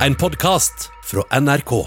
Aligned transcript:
En 0.00 0.14
podkast 0.14 0.90
fra 1.04 1.40
NRK. 1.40 1.86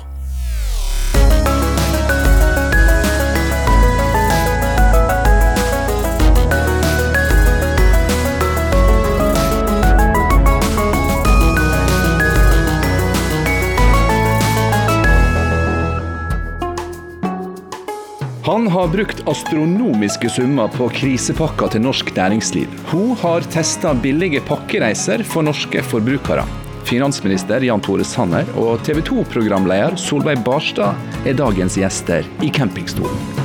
Han 18.44 18.68
har 18.68 18.88
brukt 18.88 19.28
astronomiske 19.28 20.30
summer 20.30 20.68
på 20.68 20.88
krisepakker 20.90 21.68
til 21.76 21.84
norsk 21.84 22.14
næringsliv. 22.16 22.72
Hun 22.88 23.18
har 23.20 23.44
testa 23.52 23.92
billige 23.94 24.40
pakkereiser 24.48 25.26
for 25.28 25.44
norske 25.44 25.84
forbrukere. 25.84 26.48
Finansminister 26.88 27.60
Jan 27.68 27.82
Tore 27.84 28.06
Sanner 28.08 28.48
og 28.56 28.80
TV 28.88 29.02
2-programleder 29.04 29.98
Solveig 30.00 30.40
Barstad 30.46 30.96
er 31.28 31.36
dagens 31.36 31.76
gjester 31.76 32.24
i 32.40 32.48
campingstolen. 32.48 33.44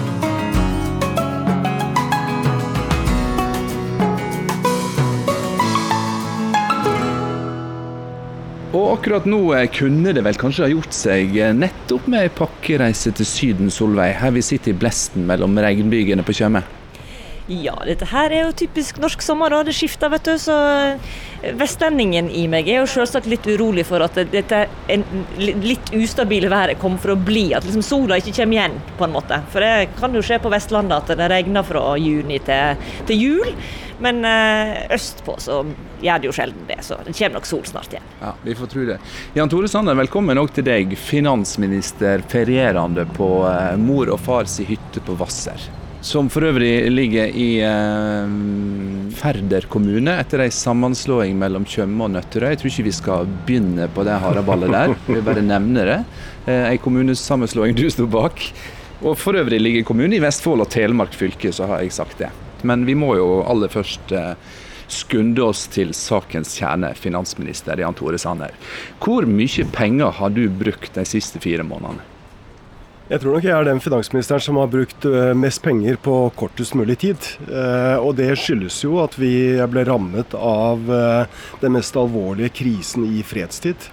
Og 8.73 8.87
akkurat 8.95 9.27
nå 9.27 9.41
eh, 9.57 9.67
kunne 9.75 10.15
det 10.15 10.23
vel 10.23 10.39
kanskje 10.39 10.69
ha 10.69 10.71
gjort 10.71 10.95
seg 10.95 11.35
eh, 11.35 11.51
nettopp 11.57 12.07
med 12.15 12.29
ei 12.29 12.31
pakkereise 12.33 13.11
til 13.19 13.27
Syden, 13.27 13.75
Solveig, 13.75 14.15
her 14.23 14.33
vi 14.39 14.47
sitter 14.47 14.71
i 14.71 14.79
blesten 14.79 15.27
mellom 15.27 15.59
regnbygene 15.59 16.23
på 16.23 16.39
Tjøme. 16.39 16.63
Ja, 17.51 17.75
dette 17.83 18.07
her 18.07 18.31
er 18.31 18.45
jo 18.47 18.53
typisk 18.55 19.01
norsk 19.03 19.23
sommer, 19.25 19.55
og 19.57 19.67
det 19.67 19.75
skifter, 19.75 20.13
vet 20.13 20.29
du. 20.29 20.37
Så 20.39 20.55
eh, 20.55 21.53
vestlendingen 21.59 22.29
i 22.31 22.45
meg 22.51 22.71
er 22.71 22.83
jo 22.83 22.91
selvsagt 22.91 23.27
litt 23.31 23.49
urolig 23.51 23.85
for 23.89 24.05
at 24.05 24.21
dette 24.31 24.61
litt 25.43 25.91
ustabile 25.97 26.51
været 26.53 26.79
kommer 26.83 27.03
for 27.03 27.17
å 27.17 27.19
bli. 27.19 27.49
At 27.57 27.67
liksom 27.67 27.83
sola 27.83 28.21
ikke 28.21 28.37
kommer 28.37 28.61
igjen, 28.61 28.79
på 28.99 29.09
en 29.09 29.17
måte. 29.17 29.41
For 29.51 29.65
det 29.65 29.91
kan 29.99 30.15
jo 30.15 30.23
skje 30.23 30.39
på 30.43 30.53
Vestlandet 30.55 31.03
at 31.03 31.19
det 31.19 31.31
regner 31.35 31.67
fra 31.67 31.97
juni 31.99 32.39
til, 32.47 32.87
til 33.11 33.25
jul. 33.27 33.51
Men 34.03 34.25
østpå 34.91 35.37
så 35.39 35.61
gjør 36.03 36.23
det 36.23 36.27
jo 36.27 36.33
sjelden 36.35 36.65
det, 36.67 36.81
så 36.83 36.97
det 37.07 37.13
kommer 37.15 37.37
nok 37.37 37.47
sol 37.47 37.63
snart 37.69 37.93
igjen. 37.95 38.09
Ja, 38.19 38.33
Vi 38.43 38.57
får 38.59 38.71
tro 38.73 38.87
det. 38.89 38.97
Jan 39.39 39.53
Tore 39.53 39.71
Sanner, 39.71 39.95
velkommen 39.99 40.41
òg 40.43 40.51
til 40.57 40.67
deg, 40.67 40.97
finansminister 40.99 42.25
ferierende 42.33 43.07
på 43.15 43.31
mor 43.79 44.11
og 44.11 44.19
fars 44.25 44.59
hytte 44.67 45.05
på 45.07 45.15
Hvasser. 45.21 45.82
Som 46.03 46.27
for 46.35 46.43
øvrig 46.43 46.91
ligger 46.91 47.31
i 47.31 47.61
eh, 47.63 48.31
Færder 49.15 49.69
kommune 49.71 50.17
etter 50.19 50.43
ei 50.43 50.51
sammenslåing 50.51 51.37
mellom 51.39 51.63
Tjøme 51.63 52.09
og 52.09 52.11
Nøtterøy. 52.17 52.49
Jeg 52.51 52.59
tror 52.59 52.71
ikke 52.73 52.87
vi 52.89 52.95
skal 52.97 53.31
begynne 53.47 53.87
på 53.95 54.03
det 54.09 54.17
haraballet 54.25 54.75
der, 54.75 54.97
vi 55.07 55.21
vil 55.21 55.23
bare 55.29 55.45
nevne 55.47 55.87
det. 55.87 56.01
Eh, 56.51 56.73
ei 56.73 56.81
kommunesammenslåing 56.83 57.79
du 57.79 57.85
sto 57.95 58.09
bak. 58.11 58.43
Og 59.07 59.15
for 59.19 59.39
øvrig 59.39 59.63
ligger 59.63 59.87
kommunen 59.87 60.19
i 60.19 60.23
Vestfold 60.23 60.67
og 60.67 60.73
Telemark 60.75 61.15
fylke, 61.15 61.55
så 61.55 61.71
har 61.71 61.85
jeg 61.85 61.95
sagt 61.95 62.19
det. 62.19 62.33
Men 62.67 62.83
vi 62.87 62.99
må 62.99 63.15
jo 63.21 63.29
aller 63.47 63.71
først 63.71 64.11
eh, 64.19 64.35
skunde 64.91 65.47
oss 65.47 65.69
til 65.71 65.95
sakens 65.95 66.57
kjerne, 66.59 66.97
finansminister 66.99 67.79
Jan 67.79 67.95
Tore 67.95 68.19
Sanner. 68.19 68.59
Hvor 68.99 69.23
mye 69.31 69.71
penger 69.71 70.19
har 70.19 70.35
du 70.35 70.49
brukt 70.51 70.99
de 70.99 71.07
siste 71.07 71.39
fire 71.47 71.63
månedene? 71.63 72.11
Jeg 73.13 73.21
tror 73.21 73.35
nok 73.37 73.45
jeg 73.45 73.53
er 73.53 73.67
den 73.69 73.81
finansministeren 73.85 74.41
som 74.41 74.57
har 74.57 74.71
brukt 74.73 75.05
mest 75.37 75.61
penger 75.61 75.99
på 76.01 76.15
kortest 76.33 76.73
mulig 76.79 76.97
tid. 77.03 77.27
Og 78.01 78.15
det 78.17 78.31
skyldes 78.41 78.79
jo 78.87 79.03
at 79.03 79.19
vi 79.21 79.35
ble 79.69 79.85
rammet 79.85 80.33
av 80.33 80.81
den 81.61 81.77
mest 81.77 81.99
alvorlige 82.01 82.55
krisen 82.63 83.05
i 83.05 83.21
fredstid. 83.21 83.85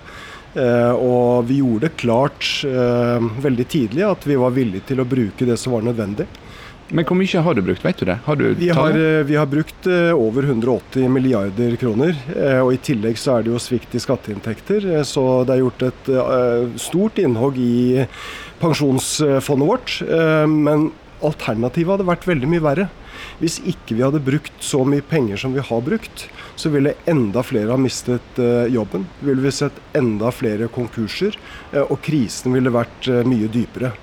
Og 0.56 1.44
vi 1.52 1.60
gjorde 1.60 1.90
det 1.90 2.00
klart 2.00 2.48
veldig 2.64 3.68
tidlig 3.76 4.08
at 4.08 4.24
vi 4.24 4.40
var 4.40 4.56
villige 4.56 4.88
til 4.94 5.04
å 5.04 5.10
bruke 5.18 5.52
det 5.52 5.60
som 5.60 5.76
var 5.76 5.84
nødvendig. 5.90 6.30
Men 6.90 7.06
hvor 7.06 7.20
mye 7.20 7.42
har 7.46 7.54
du 7.54 7.62
brukt, 7.62 7.84
vet 7.86 8.00
du 8.00 8.08
det? 8.08 8.16
Har 8.26 8.38
du 8.40 8.48
vi, 8.58 8.72
har, 8.74 8.96
vi, 9.28 9.36
har, 9.38 9.46
brukt 9.46 9.86
over 10.16 10.48
180 10.48 11.12
milliarder 11.12 11.76
kroner. 11.78 12.16
Og 12.64 12.72
i 12.74 12.80
tillegg 12.82 13.20
så 13.20 13.36
er 13.36 13.46
det 13.46 13.52
jo 13.52 13.62
svikt 13.62 13.94
i 13.94 14.02
skatteinntekter. 14.02 14.88
Så 15.06 15.44
det 15.44 15.58
er 15.58 15.66
gjort 15.68 15.86
et 15.92 16.14
stort 16.82 17.20
innhogg 17.22 17.60
i 17.62 17.76
pensjonsfondet 18.62 19.70
vårt. 19.70 20.00
Men 20.50 20.90
alternativet 21.26 21.96
hadde 21.96 22.08
vært 22.08 22.28
veldig 22.30 22.50
mye 22.52 22.64
verre. 22.64 22.90
Hvis 23.40 23.60
ikke 23.68 23.96
vi 23.98 24.04
hadde 24.04 24.22
brukt 24.24 24.64
så 24.64 24.82
mye 24.88 25.04
penger 25.06 25.40
som 25.40 25.56
vi 25.56 25.64
har 25.64 25.82
brukt, 25.84 26.28
så 26.60 26.72
ville 26.74 26.96
enda 27.10 27.44
flere 27.46 27.72
ha 27.72 27.80
mistet 27.80 28.40
jobben. 28.72 29.08
Ville 29.24 29.44
vi 29.44 29.54
sett 29.56 29.80
enda 29.96 30.32
flere 30.36 30.70
konkurser, 30.72 31.36
og 31.86 31.98
krisen 32.06 32.56
ville 32.56 32.74
vært 32.74 33.10
mye 33.28 33.52
dypere. 33.52 33.94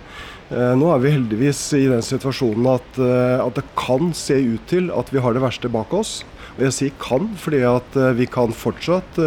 Nå 0.46 0.88
er 0.92 1.02
vi 1.02 1.10
heldigvis 1.10 1.60
i 1.74 1.86
den 1.90 2.04
situasjonen 2.06 2.68
at, 2.76 2.98
at, 3.02 3.56
det 3.56 3.64
kan 3.78 4.12
se 4.14 4.36
ut 4.38 4.68
til 4.70 4.92
at 4.94 5.10
vi 5.10 5.22
har 5.22 5.34
det 5.34 5.42
verste 5.42 5.70
bak 5.72 5.92
oss. 5.96 6.20
Og 6.56 6.68
jeg 6.68 6.76
sier 6.76 6.98
kan, 7.02 7.32
fordi 7.40 7.64
at 7.66 7.98
vi 8.16 8.28
kan 8.30 8.54
fortsatt 8.54 9.18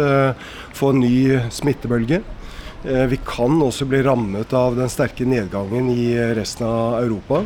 få 0.74 0.94
en 0.94 1.02
ny 1.04 1.36
smittebølge. 1.52 2.22
Vi 2.82 3.18
kan 3.26 3.58
også 3.60 3.84
bli 3.84 4.00
rammet 4.06 4.54
av 4.56 4.78
den 4.78 4.88
sterke 4.88 5.26
nedgangen 5.28 5.90
i 5.92 6.14
resten 6.36 6.64
av 6.64 6.94
Europa. 7.02 7.42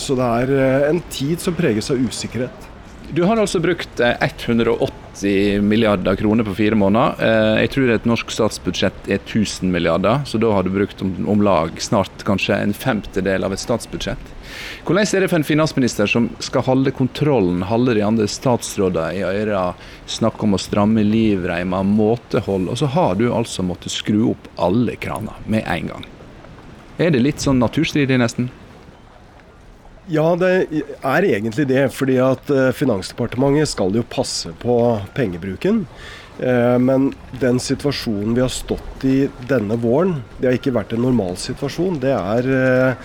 Så 0.00 0.16
det 0.16 0.28
er 0.40 0.86
en 0.88 1.02
tid 1.12 1.42
som 1.44 1.56
preges 1.58 1.90
av 1.92 2.00
usikkerhet. 2.00 2.70
Du 3.12 3.22
har 3.22 3.36
altså 3.36 3.60
brukt 3.60 4.00
180 4.00 5.62
milliarder 5.62 6.16
kroner 6.16 6.44
på 6.44 6.54
fire 6.54 6.74
måneder. 6.74 7.20
Jeg 7.60 7.70
tror 7.74 7.90
et 7.92 8.06
norsk 8.08 8.32
statsbudsjett 8.32 9.06
er 9.06 9.20
1000 9.20 9.70
milliarder, 9.70 10.24
så 10.26 10.40
da 10.40 10.50
har 10.56 10.64
du 10.64 10.72
brukt 10.74 11.02
om, 11.04 11.42
lag 11.44 11.76
snart 11.82 12.24
kanskje 12.26 12.56
en 12.56 12.74
femtedel 12.74 13.44
av 13.44 13.54
et 13.54 13.62
statsbudsjett. 13.62 14.32
Hvordan 14.86 15.04
er 15.04 15.24
det 15.24 15.30
for 15.30 15.38
en 15.38 15.46
finansminister 15.46 16.10
som 16.10 16.30
skal 16.42 16.66
holde 16.66 16.94
kontrollen, 16.96 17.62
holde 17.68 17.94
de 17.94 18.02
andre 18.06 18.26
statsrådene 18.30 19.20
i 19.20 19.22
øra, 19.26 19.74
snakke 20.10 20.48
om 20.48 20.56
å 20.56 20.62
stramme 20.62 21.04
livreimer, 21.06 21.86
måtehold, 21.86 22.70
og 22.72 22.80
så 22.80 22.90
har 22.96 23.14
du 23.20 23.28
altså 23.30 23.62
måttet 23.66 23.94
skru 23.94 24.30
opp 24.32 24.50
alle 24.56 24.96
kraner 24.96 25.38
med 25.46 25.62
en 25.68 25.92
gang. 25.92 26.10
Er 26.98 27.14
det 27.14 27.22
litt 27.22 27.42
sånn 27.42 27.62
naturstridig, 27.62 28.18
nesten? 28.22 28.50
Ja, 30.12 30.34
det 30.36 30.50
er 31.00 31.24
egentlig 31.24 31.64
det. 31.70 31.86
fordi 31.92 32.18
at 32.20 32.50
Finansdepartementet 32.76 33.70
skal 33.72 33.94
jo 33.96 34.04
passe 34.04 34.52
på 34.60 35.00
pengebruken. 35.16 35.86
Men 36.36 37.12
den 37.40 37.60
situasjonen 37.62 38.34
vi 38.34 38.42
har 38.42 38.50
stått 38.52 39.04
i 39.06 39.28
denne 39.48 39.78
våren, 39.80 40.18
det 40.40 40.48
har 40.48 40.58
ikke 40.58 40.74
vært 40.74 40.92
en 40.92 41.06
normal 41.06 41.38
situasjon. 41.40 42.00
Det 42.02 42.12
er 42.12 42.96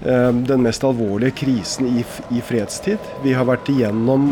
den 0.00 0.62
mest 0.62 0.84
alvorlige 0.84 1.34
krisen 1.42 1.90
i, 1.90 2.04
i, 2.30 2.40
fredstid. 2.40 3.04
Vi 3.24 3.34
har 3.36 3.48
vært 3.48 3.68
igjennom 3.72 4.30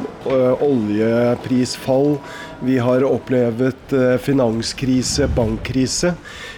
oljeprisfall, 0.65 2.19
vi 2.65 2.79
har 2.79 3.05
opplevd 3.05 3.97
finanskrise, 4.25 5.29
bankkrise. 5.37 6.15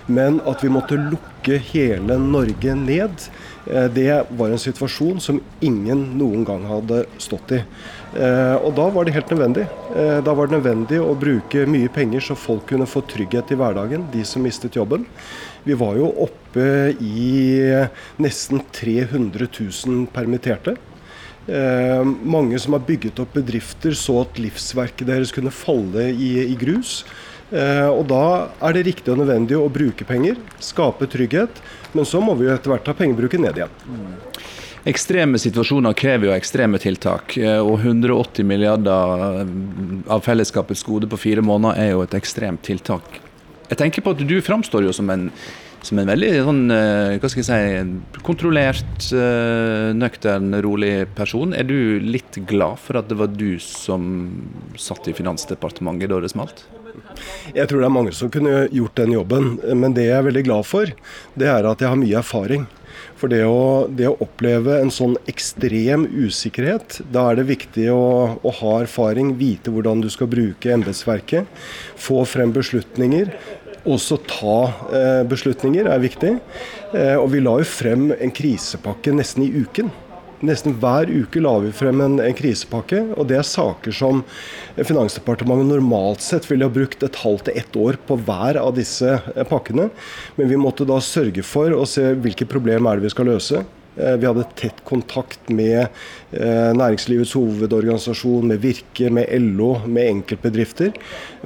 Men 0.06 0.38
at 0.46 0.62
vi 0.62 0.70
måtte 0.70 1.00
lukke 1.00 1.58
hele 1.72 2.18
Norge 2.22 2.74
ned, 2.78 3.30
det 3.66 4.10
var 4.38 4.52
en 4.52 4.60
situasjon 4.62 5.18
som 5.22 5.40
ingen 5.64 6.02
noen 6.18 6.44
gang 6.46 6.62
hadde 6.70 7.00
stått 7.18 7.56
i. 7.56 7.60
Og 8.14 8.68
da 8.78 8.84
var 8.94 9.04
det 9.04 9.16
helt 9.16 9.32
nødvendig. 9.34 9.64
Da 10.22 10.34
var 10.38 10.46
det 10.46 10.54
nødvendig 10.54 11.00
å 11.02 11.16
bruke 11.18 11.64
mye 11.66 11.90
penger 11.90 12.22
så 12.28 12.38
folk 12.38 12.68
kunne 12.70 12.86
få 12.86 13.02
trygghet 13.10 13.50
i 13.50 13.58
hverdagen, 13.58 14.06
de 14.12 14.22
som 14.28 14.46
mistet 14.46 14.78
jobben. 14.78 15.08
Vi 15.66 15.74
var 15.74 15.98
jo 15.98 16.12
oppe 16.28 16.94
i 17.02 17.58
nesten 18.22 18.62
300 18.70 19.50
000 19.50 20.06
permitterte. 20.14 20.76
Eh, 21.46 22.02
mange 22.26 22.58
som 22.58 22.74
har 22.74 22.82
bygget 22.86 23.20
opp 23.22 23.36
bedrifter, 23.38 23.94
så 23.94 24.20
at 24.24 24.38
livsverket 24.42 25.06
deres 25.06 25.32
kunne 25.34 25.54
falle 25.54 26.08
i, 26.10 26.32
i 26.42 26.56
grus. 26.58 27.04
Eh, 27.54 27.88
og 27.88 28.06
da 28.10 28.48
er 28.66 28.74
det 28.74 28.86
riktig 28.88 29.12
og 29.12 29.20
nødvendig 29.20 29.58
å 29.58 29.68
bruke 29.70 30.06
penger, 30.06 30.38
skape 30.62 31.06
trygghet. 31.10 31.60
Men 31.94 32.08
så 32.08 32.20
må 32.22 32.34
vi 32.38 32.48
jo 32.48 32.54
etter 32.54 32.72
hvert 32.72 32.86
ta 32.86 32.94
pengebruken 32.96 33.46
ned 33.46 33.60
igjen. 33.60 33.76
Ekstreme 34.86 35.38
situasjoner 35.42 35.94
krever 35.98 36.28
jo 36.28 36.34
ekstreme 36.36 36.78
tiltak, 36.78 37.34
og 37.42 37.80
180 37.80 38.46
milliarder 38.46 39.40
av 40.06 40.22
fellesskapets 40.22 40.84
gode 40.86 41.08
på 41.10 41.18
fire 41.18 41.42
måneder 41.42 41.80
er 41.82 41.88
jo 41.90 42.04
et 42.04 42.14
ekstremt 42.14 42.62
tiltak. 42.62 43.18
Jeg 43.66 43.80
tenker 43.80 44.04
på 44.06 44.14
at 44.14 44.22
du 44.22 44.36
framstår 44.46 44.86
jo 44.86 44.94
som 44.94 45.10
en, 45.10 45.26
som 45.82 45.98
en 45.98 46.06
veldig 46.06 46.30
sånn, 46.46 46.62
hva 46.70 47.32
skal 47.32 47.42
jeg 47.42 47.48
si, 47.50 48.22
kontrollert, 48.30 49.10
nøktern, 49.98 50.54
rolig 50.62 50.94
person. 51.18 51.50
Er 51.50 51.66
du 51.66 51.98
litt 52.06 52.38
glad 52.46 52.78
for 52.78 53.02
at 53.02 53.10
det 53.10 53.18
var 53.18 53.34
du 53.34 53.56
som 53.58 54.06
satt 54.78 55.10
i 55.10 55.18
Finansdepartementet 55.18 56.14
da 56.14 56.22
det 56.22 56.30
smalt? 56.30 56.62
Jeg 57.54 57.68
tror 57.68 57.82
det 57.82 57.88
er 57.88 57.94
mange 57.94 58.14
som 58.16 58.32
kunne 58.32 58.66
gjort 58.72 58.98
den 58.98 59.14
jobben, 59.16 59.52
men 59.74 59.94
det 59.96 60.08
jeg 60.08 60.18
er 60.18 60.26
veldig 60.28 60.44
glad 60.48 60.66
for, 60.68 60.90
det 61.38 61.50
er 61.52 61.68
at 61.68 61.82
jeg 61.82 61.92
har 61.92 62.00
mye 62.00 62.18
erfaring. 62.20 62.66
For 63.16 63.32
det 63.32 63.42
å, 63.48 63.86
det 63.88 64.08
å, 64.10 64.16
oppleve 64.24 64.78
en 64.80 64.92
sånn 64.92 65.16
ekstrem 65.30 66.06
usikkerhet, 66.12 67.00
da 67.12 67.30
er 67.30 67.40
det 67.40 67.46
viktig 67.50 67.86
å, 67.92 68.36
å 68.36 68.54
ha 68.60 68.72
erfaring, 68.82 69.34
vite 69.40 69.72
hvordan 69.72 70.02
du 70.04 70.10
skal 70.12 70.30
bruke 70.32 70.72
embetsverket, 70.72 71.48
få 71.96 72.24
frem 72.28 72.52
beslutninger. 72.56 73.32
også 73.86 74.18
ta 74.26 74.56
eh, 74.90 75.22
beslutninger 75.28 75.86
er 75.86 76.02
viktig. 76.02 76.32
Eh, 76.92 77.14
og 77.16 77.30
vi 77.32 77.40
la 77.40 77.56
jo 77.60 77.68
frem 77.70 78.10
en 78.12 78.34
krisepakke 78.34 79.14
nesten 79.14 79.46
i 79.46 79.52
uken. 79.62 79.92
Nesten 80.44 80.74
hver 80.76 81.08
uke 81.08 81.40
la 81.40 81.54
vi 81.64 81.70
frem 81.72 82.02
en, 82.04 82.18
en, 82.20 82.34
krisepakke, 82.36 82.98
og 83.16 83.30
det 83.30 83.38
er 83.38 83.46
saker 83.46 83.94
som 83.94 84.20
Finansdepartementet 84.76 85.70
normalt 85.70 86.24
sett 86.24 86.48
ville 86.50 86.68
ha 86.68 86.72
brukt 86.72 87.04
et 87.06 87.20
halvt 87.22 87.48
til 87.48 87.56
ett 87.62 87.78
år 87.80 87.96
på 88.08 88.18
hver 88.26 88.58
av 88.60 88.74
disse 88.76 89.14
eh, 89.16 89.46
pakkene. 89.48 89.88
Men 90.36 90.52
vi 90.52 90.60
måtte 90.60 90.84
da 90.88 91.00
sørge 91.00 91.44
for 91.46 91.72
å 91.72 91.86
se 91.88 92.10
hvilke 92.20 92.48
problemer 92.50 92.92
er 92.92 93.00
det 93.00 93.08
vi 93.08 93.14
skal 93.16 93.30
løse. 93.32 93.64
Eh, 93.96 94.16
vi 94.16 94.26
hadde 94.26 94.44
tett 94.54 94.84
kontakt 94.84 95.48
med 95.48 95.86
eh, 96.30 96.72
Næringslivets 96.76 97.32
hovedorganisasjon, 97.36 98.48
med 98.48 98.60
Virke, 98.60 99.10
med 99.10 99.30
LO, 99.40 99.78
med 99.86 100.10
enkeltbedrifter. 100.10 100.92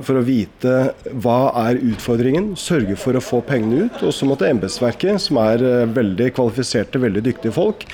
For 0.01 0.19
å 0.19 0.25
vite 0.27 0.75
hva 1.23 1.53
er 1.69 1.79
utfordringen, 1.79 2.53
sørge 2.59 2.97
for 2.99 3.17
å 3.17 3.23
få 3.23 3.43
pengene 3.47 3.87
ut. 3.87 4.03
Og 4.07 4.15
så 4.17 4.27
måtte 4.29 4.49
embetsverket, 4.51 5.23
som 5.23 5.39
er 5.43 5.63
eh, 5.63 5.87
veldig 5.95 6.31
kvalifiserte, 6.37 7.03
veldig 7.03 7.25
dyktige 7.31 7.55
folk, 7.55 7.87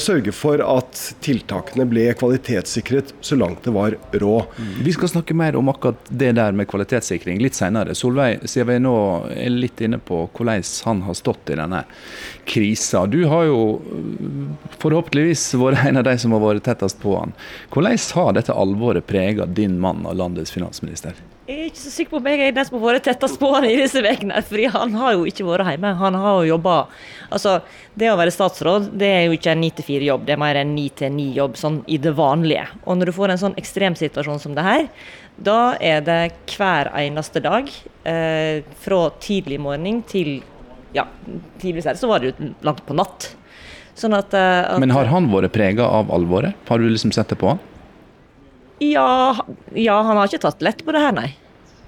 sørge 0.00 0.32
for 0.32 0.60
at 0.64 0.98
tiltakene 1.24 1.84
ble 1.88 2.06
kvalitetssikret 2.16 3.12
så 3.24 3.36
langt 3.38 3.64
det 3.66 3.72
var 3.74 3.96
råd. 4.16 4.56
Vi 4.84 4.94
skal 4.94 5.10
snakke 5.10 5.36
mer 5.36 5.56
om 5.58 5.68
akkurat 5.68 6.08
det 6.08 6.32
der 6.38 6.56
med 6.56 6.68
kvalitetssikring 6.70 7.40
litt 7.42 7.58
senere. 7.58 7.94
Solveig, 7.96 8.44
siden 8.48 8.70
vi 8.70 8.78
nå 8.86 8.96
er 9.34 9.52
litt 9.52 9.80
inne 9.84 10.00
på 10.00 10.22
hvordan 10.26 10.64
han 10.88 11.02
har 11.06 11.18
stått 11.18 11.52
i 11.52 11.58
denne 11.60 11.82
krisa. 12.48 13.04
Du 13.10 13.20
har 13.30 13.46
jo 13.50 13.60
forhåpentligvis 14.82 15.48
vært 15.60 15.86
en 15.86 16.00
av 16.00 16.04
de 16.06 16.16
som 16.18 16.34
har 16.34 16.42
vært 16.42 16.66
tettest 16.66 16.98
på 17.02 17.14
han. 17.18 17.32
Hvordan 17.72 17.98
har 18.18 18.36
dette 18.36 18.54
alvoret 18.54 19.06
preget 19.06 19.54
din 19.56 19.78
mann 19.82 20.06
og 20.06 20.18
landets 20.18 20.54
finansminister? 20.54 21.16
Jeg 21.46 21.60
er 21.60 21.68
ikke 21.68 21.78
så 21.78 21.92
sikker 21.94 22.10
på 22.10 22.18
om 22.18 22.26
jeg 22.26 22.40
er 22.42 22.54
den 22.56 22.66
som 22.66 22.76
har 22.80 22.88
vært 22.88 23.04
tettest 23.06 23.38
på 23.38 23.50
han 23.54 23.68
i 23.68 23.76
disse 23.78 24.02
ukene. 24.02 24.40
For 24.48 24.62
han 24.74 24.96
har 24.98 25.14
jo 25.14 25.26
ikke 25.30 25.46
vært 25.46 25.70
hjemme. 25.70 25.92
Han 26.00 26.18
har 26.18 26.40
jo 26.40 26.56
jobba 26.56 26.78
Altså, 27.26 27.56
det 27.98 28.06
å 28.06 28.18
være 28.18 28.30
statsråd 28.30 28.92
det 29.00 29.08
er 29.10 29.22
jo 29.26 29.34
ikke 29.34 29.50
en 29.50 29.58
ni 29.58 29.72
til 29.74 29.86
fire-jobb, 29.88 30.28
det 30.28 30.36
er 30.36 30.38
mer 30.38 30.60
en 30.60 30.74
ni 30.76 30.84
til 30.94 31.10
ni-jobb 31.10 31.56
sånn 31.58 31.80
i 31.90 31.98
det 31.98 32.12
vanlige. 32.14 32.68
Og 32.86 33.00
når 33.00 33.10
du 33.10 33.14
får 33.16 33.32
en 33.32 33.40
sånn 33.40 33.56
ekstremsituasjon 33.58 34.38
som 34.44 34.54
det 34.54 34.62
her, 34.62 34.84
da 35.36 35.74
er 35.82 36.04
det 36.06 36.20
hver 36.54 36.92
eneste 37.00 37.42
dag, 37.42 37.66
eh, 38.06 38.62
fra 38.84 39.00
tidlig 39.18 39.58
morgen 39.58 40.04
til 40.06 40.36
ja, 40.94 41.04
tidligere 41.58 41.96
så 41.98 42.08
var 42.08 42.22
det 42.22 42.30
jo 42.30 42.52
langt 42.64 42.86
på 42.86 42.96
natt. 42.96 43.32
Sånn 43.96 44.12
at, 44.16 44.34
uh, 44.36 44.74
at, 44.74 44.80
Men 44.82 44.92
har 44.92 45.08
han 45.08 45.30
vært 45.32 45.54
prega 45.56 45.86
av 45.88 46.12
alvoret? 46.12 46.56
Har 46.68 46.82
du 46.82 46.88
liksom 46.90 47.14
sett 47.16 47.32
det 47.32 47.38
på 47.40 47.54
han? 47.54 47.62
Ja, 48.84 49.32
ja, 49.72 49.96
han 50.04 50.18
har 50.18 50.28
ikke 50.28 50.42
tatt 50.44 50.60
lett 50.64 50.82
på 50.84 50.92
det 50.92 51.00
her, 51.00 51.14
nei. 51.16 51.30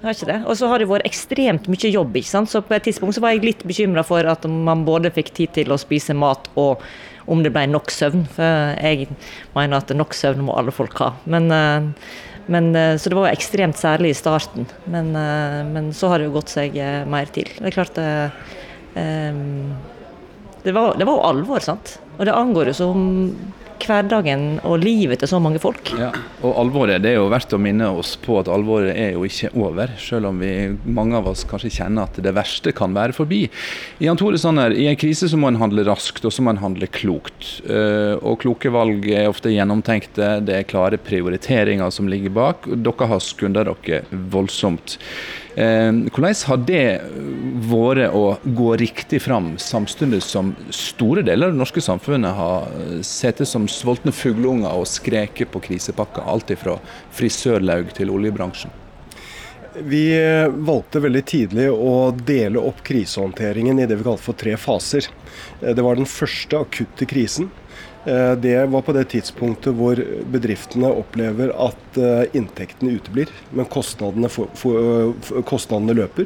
Har 0.01 0.15
ikke 0.15 0.29
det. 0.31 0.39
Og 0.49 0.57
så 0.57 0.69
har 0.71 0.81
det 0.81 0.87
vært 0.89 1.05
ekstremt 1.05 1.67
mye 1.69 1.91
jobb. 1.91 2.15
ikke 2.17 2.31
sant? 2.31 2.49
Så 2.49 2.63
på 2.65 2.73
et 2.73 2.87
tidspunkt 2.87 3.17
så 3.17 3.21
var 3.21 3.35
jeg 3.35 3.45
litt 3.45 3.61
bekymra 3.67 4.01
for 4.07 4.25
at 4.31 4.47
man 4.49 4.85
både 4.87 5.11
fikk 5.13 5.29
tid 5.37 5.53
til 5.59 5.75
å 5.75 5.77
spise 5.77 6.15
mat 6.17 6.49
og 6.57 6.81
om 7.29 7.43
det 7.45 7.51
ble 7.53 7.67
nok 7.69 7.93
søvn. 7.93 8.25
For 8.33 8.73
jeg 8.79 9.11
mener 9.53 9.77
at 9.77 9.93
nok 9.93 10.17
søvn 10.17 10.41
må 10.47 10.55
alle 10.57 10.73
folk 10.73 10.97
ha. 11.03 11.11
Men, 11.29 11.51
uh, 11.53 12.09
men, 12.49 12.71
uh, 12.73 12.95
så 12.97 13.11
det 13.11 13.19
var 13.19 13.29
ekstremt 13.29 13.77
særlig 13.77 14.15
i 14.15 14.17
starten. 14.17 14.65
Men, 14.89 15.13
men 15.75 15.93
så 15.93 16.09
har 16.09 16.17
det 16.17 16.31
jo 16.31 16.37
gått 16.39 16.55
seg 16.55 16.79
mer 17.05 17.29
til. 17.35 17.51
Det 17.59 17.69
er 17.69 17.77
klart 17.77 18.01
um, 18.01 19.75
det 20.63 20.75
var, 20.75 20.97
det 20.99 21.07
var 21.07 21.17
jo 21.17 21.25
alvor, 21.29 21.63
sant. 21.63 21.97
Og 22.17 22.27
det 22.27 22.35
angår 22.35 22.71
jo 22.71 22.77
som 22.81 23.07
hverdagen 23.79 24.59
og 24.67 24.81
livet 24.83 25.21
til 25.21 25.29
så 25.31 25.39
mange 25.41 25.59
folk. 25.61 25.91
Ja, 25.99 26.09
og 26.43 26.57
alvoret, 26.61 27.01
det 27.03 27.13
er 27.13 27.19
jo 27.19 27.29
verdt 27.31 27.53
å 27.55 27.61
minne 27.61 27.89
oss 27.99 28.15
på 28.21 28.39
at 28.41 28.49
alvoret 28.51 28.91
er 28.93 29.15
jo 29.15 29.25
ikke 29.27 29.51
over, 29.57 29.93
selv 30.01 30.31
om 30.31 30.41
vi, 30.43 30.51
mange 30.83 31.17
av 31.19 31.29
oss 31.31 31.45
kanskje 31.49 31.71
kjenner 31.79 32.09
at 32.09 32.19
det 32.23 32.33
verste 32.35 32.73
kan 32.75 32.95
være 32.95 33.15
forbi. 33.15 33.45
Jan 34.03 34.19
Tore 34.19 34.39
Sanner, 34.41 34.75
i 34.75 34.89
en 34.91 34.99
krise 34.99 35.29
så 35.31 35.39
må 35.39 35.51
en 35.51 35.61
handle 35.61 35.85
raskt, 35.87 36.25
og 36.27 36.35
så 36.35 36.45
må 36.45 36.53
en 36.53 36.63
handle 36.63 36.89
klokt. 36.91 37.59
Eh, 37.65 38.15
og 38.19 38.41
kloke 38.43 38.71
valg 38.73 39.07
er 39.11 39.29
ofte 39.31 39.53
gjennomtenkte, 39.53 40.37
det 40.45 40.57
er 40.57 40.69
klare 40.69 41.01
prioriteringer 41.01 41.93
som 41.93 42.09
ligger 42.11 42.35
bak. 42.35 42.69
Dere 42.79 43.11
har 43.13 43.23
skunda 43.23 43.65
dere 43.67 44.03
voldsomt. 44.33 44.99
Eh, 45.59 45.91
hvordan 46.15 46.37
har 46.47 46.59
det 46.63 46.83
vært 47.67 48.13
å 48.15 48.25
gå 48.55 48.69
riktig 48.79 49.19
fram, 49.25 49.57
samtidig 49.59 50.21
som 50.23 50.53
store 50.71 51.23
deler 51.27 51.49
av 51.49 51.55
det 51.55 51.59
norske 51.59 51.83
samfunnet 51.83 52.37
har 52.37 52.69
sittet 53.03 53.49
som 53.49 53.67
sultne 53.67 54.13
fugleunger 54.15 54.71
og 54.71 54.87
skreket 54.87 55.51
på 55.51 55.63
krisepakker, 55.67 56.23
alt 56.23 56.53
fra 56.61 56.77
frisørlaug 57.17 57.91
til 57.97 58.13
oljebransjen? 58.15 58.71
Vi 59.85 60.05
valgte 60.65 61.01
veldig 61.03 61.25
tidlig 61.29 61.67
å 61.71 62.11
dele 62.11 62.61
opp 62.63 62.79
krisehåndteringen 62.87 63.79
i 63.79 63.85
det 63.87 63.99
vi 63.99 64.07
kalte 64.07 64.25
for 64.25 64.39
tre 64.39 64.55
faser. 64.59 65.05
Eh, 65.61 65.75
det 65.75 65.83
var 65.83 65.99
den 65.99 66.09
første 66.09 66.63
akutte 66.63 67.07
krisen. 67.09 67.51
Eh, 68.05 68.31
det 68.31 68.65
var 68.65 68.81
på 68.81 68.93
det 68.95 69.03
tidspunktet 69.11 69.73
hvor 69.75 69.99
bedriftene 70.31 70.87
opplever 71.01 71.51
at 71.51 71.97
eh, 71.99 72.23
inntektene 72.37 72.91
uteblir, 72.95 73.27
men 73.51 73.65
kostnadene, 73.69 74.29
for, 74.31 74.47
for, 74.57 74.75
eh, 74.79 75.13
kostnadene, 75.47 75.93
løper. 75.99 76.25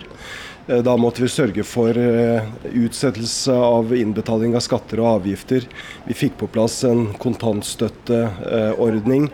Da 0.63 0.95
måtte 0.95 1.19
vi 1.19 1.27
sørge 1.27 1.59
for 1.67 1.91
utsettelse 1.91 3.51
av 3.51 3.91
innbetaling 3.97 4.55
av 4.55 4.63
skatter 4.63 5.01
og 5.03 5.17
avgifter. 5.17 5.67
Vi 6.05 6.13
fikk 6.15 6.37
på 6.39 6.47
plass 6.53 6.87
en 6.87 7.11
kontantstøtteordning. 7.19 9.27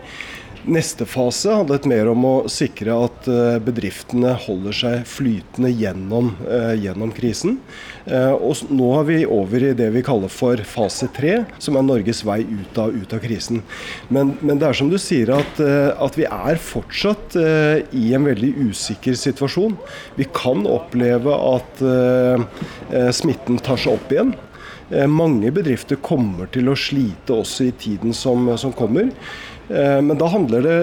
Neste 0.68 1.06
fase 1.08 1.54
handlet 1.56 1.86
mer 1.88 2.10
om 2.10 2.24
å 2.28 2.32
sikre 2.52 2.92
at 3.06 3.28
eh, 3.32 3.56
bedriftene 3.64 4.34
holder 4.42 4.74
seg 4.76 5.06
flytende 5.08 5.70
gjennom, 5.72 6.34
eh, 6.44 6.74
gjennom 6.82 7.14
krisen. 7.16 7.56
Eh, 8.04 8.34
og 8.36 8.68
nå 8.68 8.90
er 8.98 9.06
vi 9.08 9.16
over 9.24 9.64
i 9.64 9.72
det 9.78 9.88
vi 9.94 10.02
kaller 10.04 10.28
for 10.28 10.60
fase 10.68 11.08
tre, 11.16 11.46
som 11.56 11.78
er 11.80 11.86
Norges 11.86 12.20
vei 12.28 12.42
ut 12.44 12.80
av, 12.82 12.92
ut 12.92 13.14
av 13.16 13.22
krisen. 13.24 13.62
Men, 14.12 14.34
men, 14.42 14.60
det 14.60 14.68
er 14.68 14.76
som 14.76 14.90
du 14.92 14.98
sier 15.00 15.32
at, 15.32 15.62
at, 15.64 16.18
vi 16.20 16.26
er 16.28 16.60
fortsatt 16.60 17.38
i 17.96 18.10
en 18.16 18.26
veldig 18.28 18.50
usikker 18.68 19.16
situasjon. 19.16 19.78
Vi 20.18 20.26
kan 20.36 20.66
oppleve 20.68 21.32
at 21.54 21.80
smitten 23.16 23.60
tar 23.64 23.80
seg 23.80 23.96
opp 23.96 24.12
igjen. 24.12 24.34
Mange 25.08 25.52
bedrifter 25.54 26.00
kommer 26.02 26.50
til 26.52 26.68
å 26.68 26.76
slite 26.76 27.38
også 27.38 27.68
i 27.70 27.74
tiden 27.78 28.12
som, 28.16 28.50
som 28.60 28.74
kommer. 28.76 29.12
Eh, 29.70 30.02
men 30.02 30.18
da 30.18 30.26
handler 30.26 30.62
det 30.66 30.80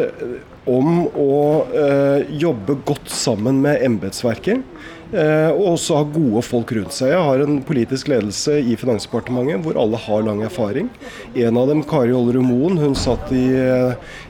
om 0.68 1.08
å 1.08 1.40
eh, 1.72 2.28
jobbe 2.40 2.80
godt 2.88 3.12
sammen 3.12 3.62
med 3.64 3.84
embetsverket. 3.84 4.64
Eh, 5.08 5.48
og 5.54 5.78
også 5.78 6.02
ha 6.02 6.08
gode 6.12 6.42
folk 6.44 6.74
rundt 6.76 6.96
seg. 6.96 7.14
Jeg 7.14 7.24
har 7.24 7.44
en 7.44 7.62
politisk 7.68 8.10
ledelse 8.12 8.58
i 8.60 8.76
Finansdepartementet 8.80 9.64
hvor 9.64 9.80
alle 9.80 10.00
har 10.04 10.26
lang 10.28 10.42
erfaring. 10.44 10.90
En 11.40 11.60
av 11.60 11.72
dem, 11.72 11.86
Kari 11.88 12.16
Ollerud 12.16 12.44
Moen, 12.48 12.80
hun 12.84 12.96
satt 13.00 13.32
i, 13.32 13.46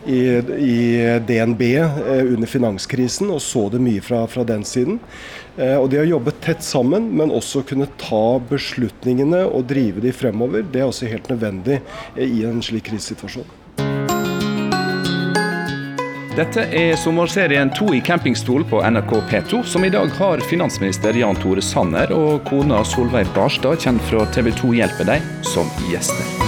i, 0.05 0.21
i, 0.61 0.77
DNB 1.25 1.65
under 2.35 2.49
finanskrisen 2.51 3.33
og 3.33 3.41
så 3.41 3.65
det 3.73 3.81
mye 3.81 4.05
fra, 4.05 4.21
fra 4.29 4.45
den 4.45 4.65
siden. 4.69 5.01
Og 5.57 5.87
Det 5.89 6.03
å 6.03 6.09
jobbe 6.11 6.35
tett 6.45 6.61
sammen, 6.61 7.09
men 7.17 7.33
også 7.33 7.63
kunne 7.65 7.89
ta 7.97 8.37
beslutningene 8.51 9.47
og 9.49 9.65
drive 9.73 10.05
de 10.05 10.13
fremover, 10.13 10.61
det 10.61 10.83
er 10.83 10.91
også 10.91 11.09
helt 11.09 11.33
nødvendig 11.33 11.81
i 12.13 12.43
en 12.45 12.61
slik 12.61 12.91
krisesituasjon. 12.91 13.56
Dette 16.38 16.67
er 16.70 16.91
sommerserien 17.01 17.72
To 17.74 17.88
i 17.98 18.01
campingstol 18.06 18.62
på 18.70 18.84
NRK 18.86 19.13
P2, 19.32 19.63
som 19.65 19.86
i 19.86 19.89
dag 19.89 20.12
har 20.20 20.44
finansminister 20.46 21.17
Jan 21.17 21.39
Tore 21.41 21.63
Sanner 21.65 22.13
og 22.13 22.44
kona 22.46 22.84
Solveig 22.86 23.25
Barstad, 23.34 23.82
kjent 23.82 24.06
fra 24.06 24.22
TV 24.36 24.51
2 24.60 24.75
Hjelper 24.77 25.10
deg, 25.15 25.34
som 25.56 25.74
gjester. 25.89 26.46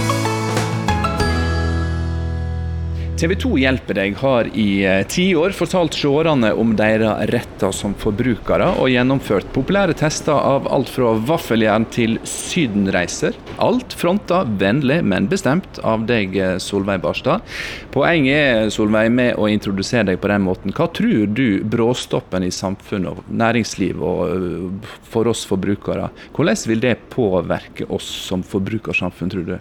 TV 3.20 3.34
2 3.36 3.58
Hjelper 3.60 3.96
deg 3.98 4.14
har 4.16 4.46
i 4.56 4.80
ti 5.12 5.26
år 5.36 5.52
fortalt 5.52 5.92
seerne 5.92 6.54
om 6.56 6.70
deres 6.72 7.26
retter 7.28 7.74
som 7.76 7.92
forbrukere, 8.00 8.70
og 8.80 8.88
gjennomført 8.88 9.50
populære 9.52 9.92
tester 10.00 10.38
av 10.38 10.64
alt 10.72 10.88
fra 10.88 11.10
vaffeljern 11.28 11.84
til 11.92 12.16
sydenreiser. 12.24 13.36
Alt 13.60 13.92
fronta 14.00 14.38
vennlig, 14.62 15.02
men 15.04 15.28
bestemt 15.28 15.82
av 15.84 16.06
deg, 16.08 16.32
eh, 16.32 16.56
Solveig 16.56 17.02
Barstad. 17.04 17.44
Poenget 17.92 18.38
er, 18.38 18.72
Solveig, 18.72 19.12
med 19.12 19.36
å 19.36 19.50
introdusere 19.52 20.06
deg 20.08 20.20
på 20.22 20.32
den 20.32 20.46
måten. 20.48 20.72
Hva 20.72 20.88
tror 20.88 21.28
du 21.28 21.60
bråstoppen 21.60 22.48
i 22.48 22.50
samfunn 22.50 23.04
og 23.10 23.20
næringsliv 23.28 24.00
og 24.00 24.22
eh, 24.32 24.94
for 25.12 25.28
oss 25.28 25.44
forbrukere, 25.44 26.08
hvordan 26.32 26.64
vil 26.72 26.80
det 26.80 26.96
påvirke 27.12 27.84
oss 27.92 28.08
som 28.30 28.40
forbrukersamfunn, 28.40 29.36
tror 29.36 29.44
du? 29.44 29.58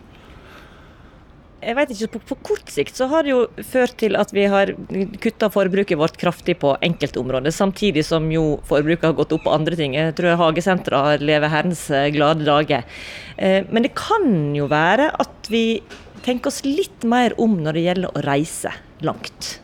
Jeg 1.60 1.76
vet 1.76 1.90
ikke, 1.92 2.08
på, 2.14 2.20
på, 2.30 2.36
kort 2.54 2.70
sikt 2.72 2.96
så 2.96 3.10
har 3.12 3.26
det 3.26 3.34
jo 3.34 3.40
ført 3.68 3.98
til 4.00 4.16
at 4.16 4.32
vi 4.32 4.46
har 4.48 4.72
kutta 5.20 5.50
forbruket 5.52 6.00
vårt 6.00 6.16
kraftig 6.20 6.56
på 6.62 6.72
enkelte 6.86 7.20
områder, 7.20 7.52
samtidig 7.52 8.06
som 8.08 8.30
jo 8.32 8.62
forbruket 8.70 9.10
har 9.10 9.18
gått 9.18 9.36
opp 9.36 9.44
på 9.44 9.56
andre 9.56 9.76
ting. 9.76 9.98
Jeg 9.98 10.16
tror 10.16 10.40
hagesentra 10.40 11.02
lever 11.20 11.52
herrens 11.52 11.82
eh, 11.92 12.08
glade 12.16 12.48
dager. 12.48 12.88
Eh, 13.36 13.68
men 13.68 13.84
det 13.84 13.92
kan 14.00 14.56
jo 14.56 14.70
være 14.72 15.10
at 15.20 15.52
vi 15.52 15.82
tenker 16.24 16.48
oss 16.48 16.62
litt 16.64 17.04
mer 17.04 17.36
om 17.40 17.60
når 17.60 17.76
det 17.76 17.86
gjelder 17.90 18.16
å 18.16 18.24
reise 18.24 18.74
langt. 19.04 19.58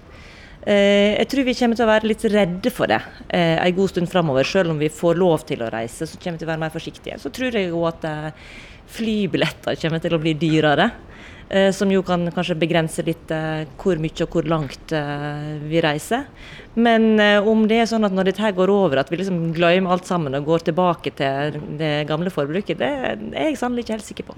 Jeg 0.65 1.27
tror 1.29 1.45
vi 1.45 1.53
kommer 1.53 1.77
til 1.77 1.85
å 1.85 1.91
være 1.91 2.07
litt 2.09 2.23
redde 2.33 2.71
for 2.73 2.89
det 2.89 2.97
en 3.29 3.75
god 3.77 3.91
stund 3.91 4.09
framover. 4.09 4.47
Selv 4.49 4.73
om 4.73 4.79
vi 4.81 4.87
får 4.89 5.19
lov 5.21 5.43
til 5.45 5.61
å 5.61 5.67
reise, 5.69 6.07
så 6.09 6.17
kommer 6.17 6.39
vi 6.39 6.41
til 6.41 6.47
å 6.47 6.51
være 6.55 6.61
mer 6.63 6.73
forsiktige. 6.73 7.19
Så 7.21 7.29
tror 7.29 7.53
jeg 7.53 7.69
òg 7.69 7.85
at 7.91 8.07
flybilletter 8.95 9.77
kommer 9.77 10.01
til 10.01 10.17
å 10.17 10.21
bli 10.23 10.33
dyrere. 10.41 10.87
Eh, 11.49 11.71
som 11.71 11.91
jo 11.93 12.01
kan 12.01 12.25
kanskje 12.33 12.57
begrense 12.57 13.03
litt 13.05 13.29
eh, 13.29 13.67
hvor 13.77 13.99
mye 14.01 14.25
og 14.25 14.33
hvor 14.33 14.47
langt 14.49 14.93
eh, 14.97 15.51
vi 15.69 15.81
reiser. 15.83 16.25
Men 16.75 17.21
om 17.47 17.61
det 17.69 17.77
er 17.79 17.87
sånn 17.87 18.03
at 18.03 18.11
når 18.11 18.31
dette 18.31 18.49
går 18.57 18.71
over, 18.73 18.99
at 18.99 19.11
vi 19.11 19.21
liksom 19.21 19.53
glemmer 19.55 19.93
alt 19.95 20.09
sammen 20.09 20.35
og 20.35 20.49
går 20.49 20.65
tilbake 20.67 21.13
til 21.15 21.55
det 21.79 21.93
gamle 22.09 22.33
forbruket, 22.33 22.81
det 22.81 22.89
er 22.89 23.21
jeg 23.45 23.61
sannelig 23.61 23.85
ikke 23.85 23.95
helt 23.95 24.09
sikker 24.09 24.27
på. 24.27 24.35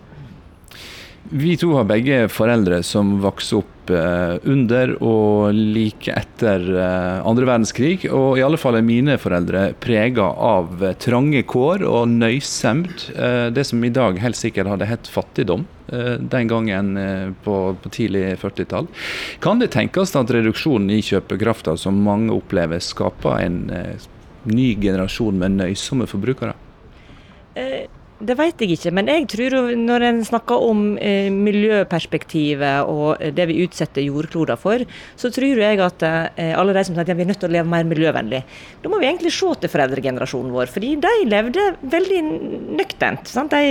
Vi 1.30 1.58
to 1.60 1.74
har 1.76 1.84
begge 1.84 2.28
foreldre 2.32 2.78
som 2.88 3.18
vokste 3.20 3.58
opp 3.60 3.90
eh, 3.92 4.38
under 4.48 4.94
og 5.04 5.56
like 5.56 6.14
etter 6.16 6.64
eh, 6.72 7.26
andre 7.28 7.50
verdenskrig. 7.50 8.06
Og 8.16 8.40
i 8.40 8.44
alle 8.46 8.60
fall 8.62 8.78
er 8.80 8.86
mine 8.88 9.18
foreldre 9.20 9.74
prega 9.84 10.24
av 10.24 10.86
eh, 10.86 10.96
trange 11.04 11.42
kår 11.50 11.84
og 11.84 12.14
nøysemd. 12.14 13.10
Det 13.52 13.66
som 13.68 13.84
i 13.84 13.92
dag 13.92 14.22
helt 14.24 14.40
sikkert 14.40 14.72
hadde 14.72 14.88
hett 14.88 15.10
fattigdom 15.12 15.66
den 15.88 16.50
gangen 16.52 16.90
på, 17.46 17.54
på 17.80 17.90
tidlig 17.96 18.34
40-tall. 18.42 18.90
Kan 19.44 19.62
det 19.64 19.70
tenkes 19.72 20.12
at 20.20 20.34
reduksjonen 20.36 20.92
i 20.92 21.00
kjøpekrafta 21.00 21.78
som 21.80 22.02
mange 22.04 22.36
opplever, 22.36 22.84
skaper 22.84 23.40
en 23.46 23.62
ny 24.52 24.74
generasjon 24.84 25.40
med 25.40 25.56
nøysomme 25.62 26.10
forbrukere? 26.12 26.58
Eh 27.56 27.88
det 28.18 28.34
vet 28.38 28.62
jeg 28.64 28.74
ikke, 28.74 28.92
men 28.98 29.10
jeg 29.12 29.28
tror 29.30 29.56
når 29.78 30.06
en 30.08 30.20
snakker 30.26 30.64
om 30.66 30.82
eh, 30.98 31.28
miljøperspektivet 31.34 32.90
og 32.90 33.22
det 33.38 33.46
vi 33.52 33.60
utsetter 33.62 34.02
jordkloden 34.02 34.58
for, 34.58 34.82
så 35.20 35.30
tror 35.34 35.62
jeg 35.62 35.82
at 35.84 36.06
eh, 36.08 36.54
alle 36.58 36.74
de 36.74 36.84
som 36.88 36.98
sier 36.98 37.06
at 37.06 37.12
vi 37.14 37.26
er 37.26 37.30
nødt 37.30 37.42
til 37.44 37.50
å 37.52 37.54
leve 37.54 37.70
mer 37.70 37.86
miljøvennlig, 37.86 38.42
da 38.82 38.90
må 38.90 38.98
vi 39.02 39.10
egentlig 39.10 39.34
se 39.36 39.52
til 39.62 39.72
foreldregenerasjonen 39.72 40.54
vår. 40.56 40.72
Fordi 40.74 40.96
de 41.04 41.14
levde 41.30 41.66
veldig 41.94 42.22
nøkternt. 42.80 43.30
De, 43.52 43.62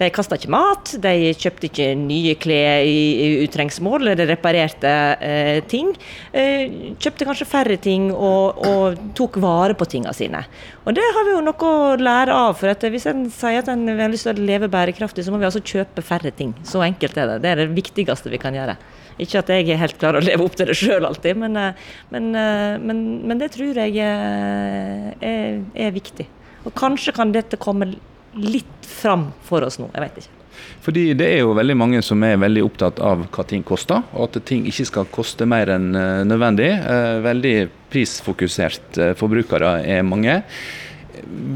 de 0.00 0.10
kasta 0.14 0.38
ikke 0.40 0.52
mat, 0.54 0.94
de 1.04 1.34
kjøpte 1.36 1.68
ikke 1.68 1.90
nye 2.00 2.36
klær 2.40 2.88
i, 2.88 2.98
i 3.20 3.28
utrengsmål, 3.44 4.08
eller 4.14 4.32
reparerte 4.32 4.94
eh, 5.20 5.60
ting. 5.68 5.92
Eh, 6.32 6.94
kjøpte 6.96 7.28
kanskje 7.28 7.50
færre 7.50 7.76
ting 7.82 8.08
og, 8.14 8.64
og 8.64 9.04
tok 9.18 9.38
vare 9.44 9.76
på 9.76 9.88
tingene 9.92 10.16
sine. 10.16 10.44
Og 10.84 10.92
det 10.92 11.04
har 11.16 11.24
vi 11.24 11.32
jo 11.32 11.40
noe 11.44 11.68
å 11.68 11.94
lære 11.96 12.34
av. 12.36 12.58
for 12.60 12.90
Hvis 12.92 13.06
en 13.08 13.24
sier 13.32 13.62
at 13.62 13.70
en 13.72 13.86
har 13.88 14.12
lyst 14.12 14.28
til 14.28 14.36
å 14.36 14.46
leve 14.50 14.68
bærekraftig, 14.68 15.24
så 15.24 15.32
må 15.32 15.40
vi 15.40 15.48
altså 15.48 15.64
kjøpe 15.64 16.04
færre 16.04 16.32
ting. 16.36 16.52
Så 16.68 16.82
enkelt 16.84 17.16
er 17.16 17.30
det. 17.32 17.38
Det 17.44 17.52
er 17.52 17.62
det 17.62 17.70
viktigste 17.72 18.32
vi 18.32 18.40
kan 18.42 18.56
gjøre. 18.56 18.76
Ikke 19.22 19.40
at 19.40 19.52
jeg 19.52 19.70
er 19.70 19.80
helt 19.80 19.96
klar 20.00 20.18
å 20.18 20.22
leve 20.24 20.44
opp 20.44 20.56
til 20.58 20.68
det 20.68 20.76
sjøl 20.76 21.06
alltid, 21.06 21.38
men, 21.38 21.56
eh, 21.56 21.84
men, 22.10 22.32
eh, 22.34 22.74
men, 22.82 23.02
men, 23.22 23.38
det 23.38 23.52
tror 23.54 23.78
jeg 23.78 23.94
eh, 24.02 25.12
er, 25.22 25.60
er 25.86 25.94
viktig. 25.94 26.26
Og 26.66 26.74
kanskje 26.74 27.14
kan 27.14 27.32
dette 27.32 27.60
komme 27.60 27.92
litt 28.38 28.88
fram 28.88 29.30
for 29.44 29.66
oss 29.66 29.80
nå, 29.80 29.90
jeg 29.94 30.08
vet 30.08 30.24
ikke. 30.24 30.40
Fordi 30.84 31.04
det 31.18 31.26
er 31.32 31.42
jo 31.42 31.54
veldig 31.56 31.76
mange 31.78 32.00
som 32.04 32.22
er 32.26 32.40
veldig 32.40 32.62
opptatt 32.66 33.00
av 33.02 33.26
hva 33.32 33.44
ting 33.48 33.64
koster, 33.66 34.04
og 34.12 34.28
at 34.28 34.44
ting 34.48 34.66
ikke 34.68 34.88
skal 34.90 35.10
koste 35.12 35.48
mer 35.48 35.72
enn 35.74 35.94
eh, 35.96 36.22
nødvendig. 36.28 36.70
Eh, 36.70 37.18
veldig 37.24 37.54
prisfokusert 37.92 38.98
eh, 39.00 39.14
forbrukere 39.18 39.78
er 39.96 40.04
mange. 40.06 40.40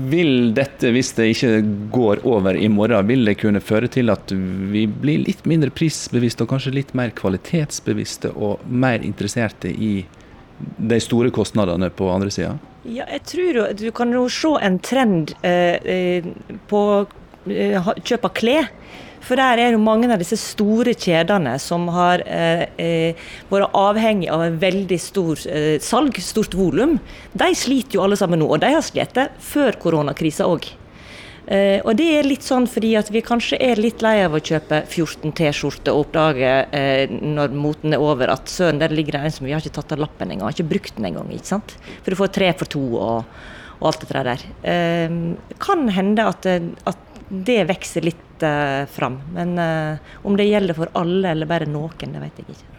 Vil 0.09 0.53
dette, 0.57 0.93
hvis 0.95 1.13
det 1.19 1.29
ikke 1.35 1.53
går 1.93 2.23
over 2.29 2.57
i 2.57 2.71
morgen, 2.73 3.09
vil 3.11 3.27
det 3.29 3.39
kunne 3.41 3.63
føre 3.63 3.91
til 3.93 4.11
at 4.15 4.33
vi 4.33 4.87
blir 4.89 5.25
litt 5.27 5.45
mindre 5.51 5.75
prisbevisste 5.75 6.47
og 6.47 6.55
kanskje 6.55 6.77
litt 6.79 6.95
mer 6.99 7.13
kvalitetsbevisste 7.19 8.33
og 8.37 8.65
mer 8.65 9.05
interesserte 9.05 9.73
i 9.73 10.07
de 10.59 10.99
store 11.03 11.31
kostnadene 11.35 11.91
på 11.95 12.09
andre 12.13 12.33
sida? 12.35 12.57
Ja, 12.89 13.05
jeg 13.11 13.25
tror 13.29 13.61
du 13.77 13.89
kan 13.93 14.13
jo 14.15 14.27
se 14.33 14.55
en 14.65 14.79
trend 14.81 15.35
eh, 15.47 16.25
på 16.71 16.83
eh, 17.51 17.95
kjøp 18.05 18.29
av 18.29 18.35
klær. 18.39 18.71
For 19.29 19.37
der 19.37 19.61
er 19.61 19.75
jo 19.75 19.81
mange 19.83 20.09
av 20.09 20.21
disse 20.23 20.39
store 20.41 20.95
kjedene 20.97 21.57
som 21.61 21.89
har 21.93 22.23
eh, 22.25 22.65
eh, 22.81 23.29
vært 23.51 23.75
avhengig 23.77 24.31
av 24.33 24.45
en 24.47 24.59
veldig 24.63 24.99
stor 25.03 25.43
eh, 25.51 25.77
salg, 25.85 26.17
stort 26.23 26.55
volum. 26.57 26.97
De 27.35 27.51
sliter 27.59 27.99
jo 27.99 28.07
alle 28.07 28.17
sammen 28.17 28.41
nå, 28.41 28.49
og 28.49 28.63
de 28.63 28.73
har 28.73 28.85
slitt 28.85 29.19
før 29.51 29.77
koronakrisa 29.83 30.49
òg. 30.49 30.71
Eh, 31.49 31.81
og 31.81 31.95
det 31.97 32.07
er 32.13 32.27
litt 32.29 32.45
sånn 32.45 32.67
fordi 32.69 32.91
at 33.01 33.09
vi 33.13 33.23
kanskje 33.25 33.57
er 33.65 33.81
litt 33.81 34.03
lei 34.05 34.19
av 34.21 34.35
å 34.37 34.41
kjøpe 34.45 34.83
14 34.85 35.33
T-skjorter 35.39 35.95
og 35.95 36.05
oppdage 36.05 36.51
eh, 36.77 37.09
når 37.09 37.55
moten 37.57 37.97
er 37.97 38.05
over 38.05 38.35
at 38.35 38.53
søren, 38.53 38.81
der 38.83 38.93
ligger 38.93 39.17
det 39.17 39.23
en 39.25 39.37
som 39.39 39.49
vi 39.49 39.55
har 39.57 39.65
ikke 39.65 39.79
tatt 39.79 39.95
av 39.97 40.03
lappen 40.05 40.29
engang, 40.29 40.51
har 40.51 40.57
ikke 40.59 40.75
brukt 40.75 40.99
den 40.99 41.09
engang. 41.09 41.33
ikke 41.33 41.55
sant? 41.55 41.77
For 42.03 42.13
du 42.13 42.21
får 42.21 42.35
tre 42.37 42.53
for 42.53 42.73
to 42.77 42.85
og, 43.01 43.37
og 43.79 43.91
alt 43.93 44.05
det 44.05 44.25
der. 44.29 44.49
Eh, 44.75 45.21
kan 45.65 45.89
hende 45.97 46.29
at, 46.35 46.51
at 46.93 47.05
det 47.29 47.63
vokser 47.69 48.05
litt 48.09 48.45
uh, 48.45 48.89
fram. 48.89 49.19
Men 49.37 49.59
om 50.25 50.37
det 50.39 50.49
gjelder 50.49 50.77
for 50.79 50.89
alle 50.97 51.35
eller 51.35 51.51
bare 51.51 51.69
noen, 51.69 52.13
det 52.15 52.23
vet 52.25 52.41
jeg 52.41 52.55
ikke. 52.55 52.78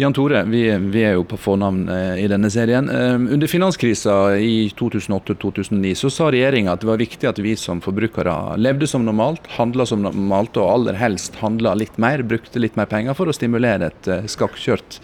Jan 0.00 0.16
Tore, 0.16 0.44
vi, 0.50 0.62
vi 0.94 1.04
er 1.04 1.16
jo 1.18 1.26
på 1.28 1.38
fornavn 1.40 1.84
uh, 1.90 2.14
i 2.20 2.26
denne 2.30 2.50
serien. 2.52 2.88
under 2.88 3.50
finanskrisa 3.50 4.36
i 4.38 4.70
2008-2009 4.76 5.94
så 5.98 6.10
sa 6.12 6.30
regjeringa 6.32 6.74
at 6.74 6.82
det 6.82 6.90
var 6.90 7.00
viktig 7.00 7.28
at 7.28 7.40
vi 7.42 7.54
som 7.58 7.82
forbrukere 7.84 8.56
levde 8.60 8.88
som 8.90 9.04
normalt, 9.06 9.46
handla 9.58 9.86
som 9.86 10.02
normalt 10.04 10.56
og 10.60 10.70
aller 10.70 10.98
helst 11.00 11.38
handla 11.42 11.74
litt 11.78 11.98
mer, 11.98 12.22
brukte 12.22 12.62
litt 12.62 12.76
mer 12.76 12.90
penger 12.90 13.16
for 13.18 13.30
å 13.30 13.36
stimulere 13.36 13.92
et 13.92 14.10
skakkjørt 14.30 15.00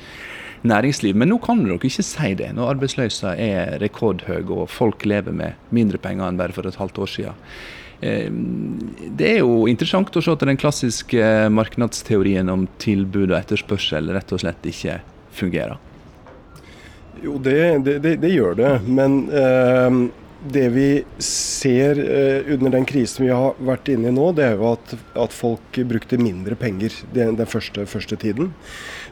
næringsliv. 0.67 1.17
Men 1.17 1.33
nå 1.33 1.41
kan 1.43 1.63
dere 1.65 1.79
ikke 1.81 2.05
si 2.05 2.33
det, 2.39 2.53
når 2.57 2.75
arbeidsløsa 2.77 3.35
er 3.41 3.77
rekordhøy 3.83 4.43
og 4.45 4.67
folk 4.73 5.07
lever 5.09 5.35
med 5.37 5.71
mindre 5.75 6.01
penger 6.03 6.29
enn 6.29 6.41
bare 6.41 6.57
for 6.57 6.69
et 6.69 6.81
halvt 6.81 7.01
år 7.05 7.15
siden. 7.15 7.45
Eh, 8.01 8.31
det 9.17 9.29
er 9.35 9.43
jo 9.43 9.67
interessant 9.71 10.17
å 10.17 10.25
se 10.25 10.33
at 10.33 10.47
den 10.47 10.61
klassiske 10.61 11.51
markedsteorien 11.53 12.49
om 12.53 12.67
tilbud 12.81 13.31
og 13.31 13.39
etterspørsel 13.43 14.13
rett 14.17 14.33
og 14.33 14.43
slett 14.45 14.71
ikke 14.73 15.01
fungerer. 15.37 15.79
Jo, 17.21 17.37
det, 17.43 17.61
det, 17.85 17.99
det, 18.01 18.17
det 18.23 18.33
gjør 18.33 18.57
det. 18.57 18.73
Men 18.89 19.21
eh, 19.29 20.01
det 20.41 20.69
vi 20.73 20.89
ser 21.25 21.99
eh, 22.01 22.53
under 22.55 22.71
den 22.71 22.87
krisen 22.89 23.27
vi 23.27 23.33
har 23.33 23.59
vært 23.61 23.91
inne 23.93 24.09
i 24.09 24.15
nå, 24.15 24.31
det 24.37 24.47
er 24.47 24.57
jo 24.57 24.71
at, 24.73 24.95
at 25.27 25.35
folk 25.37 25.81
brukte 25.91 26.21
mindre 26.21 26.57
penger 26.57 26.95
den, 27.13 27.37
den 27.37 27.51
første, 27.51 27.85
første, 27.91 28.17
tiden. 28.21 28.55